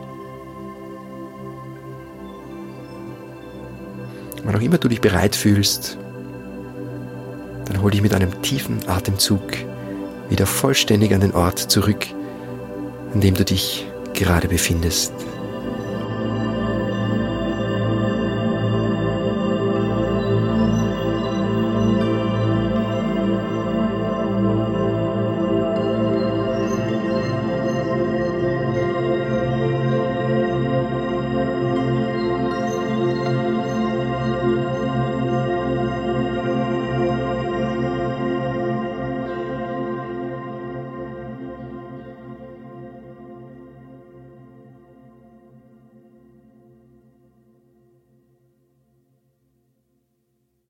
Wann 4.44 4.56
auch 4.58 4.62
immer 4.62 4.78
du 4.78 4.90
dich 4.90 5.00
bereit 5.00 5.38
fühlst, 5.38 5.98
hol 7.84 7.92
dich 7.92 8.02
mit 8.02 8.14
einem 8.14 8.42
tiefen 8.42 8.80
Atemzug 8.88 9.42
wieder 10.30 10.46
vollständig 10.46 11.14
an 11.14 11.20
den 11.20 11.34
Ort 11.34 11.60
zurück, 11.60 12.08
an 13.14 13.20
dem 13.20 13.36
du 13.36 13.44
dich 13.44 13.86
gerade 14.14 14.48
befindest. 14.48 15.14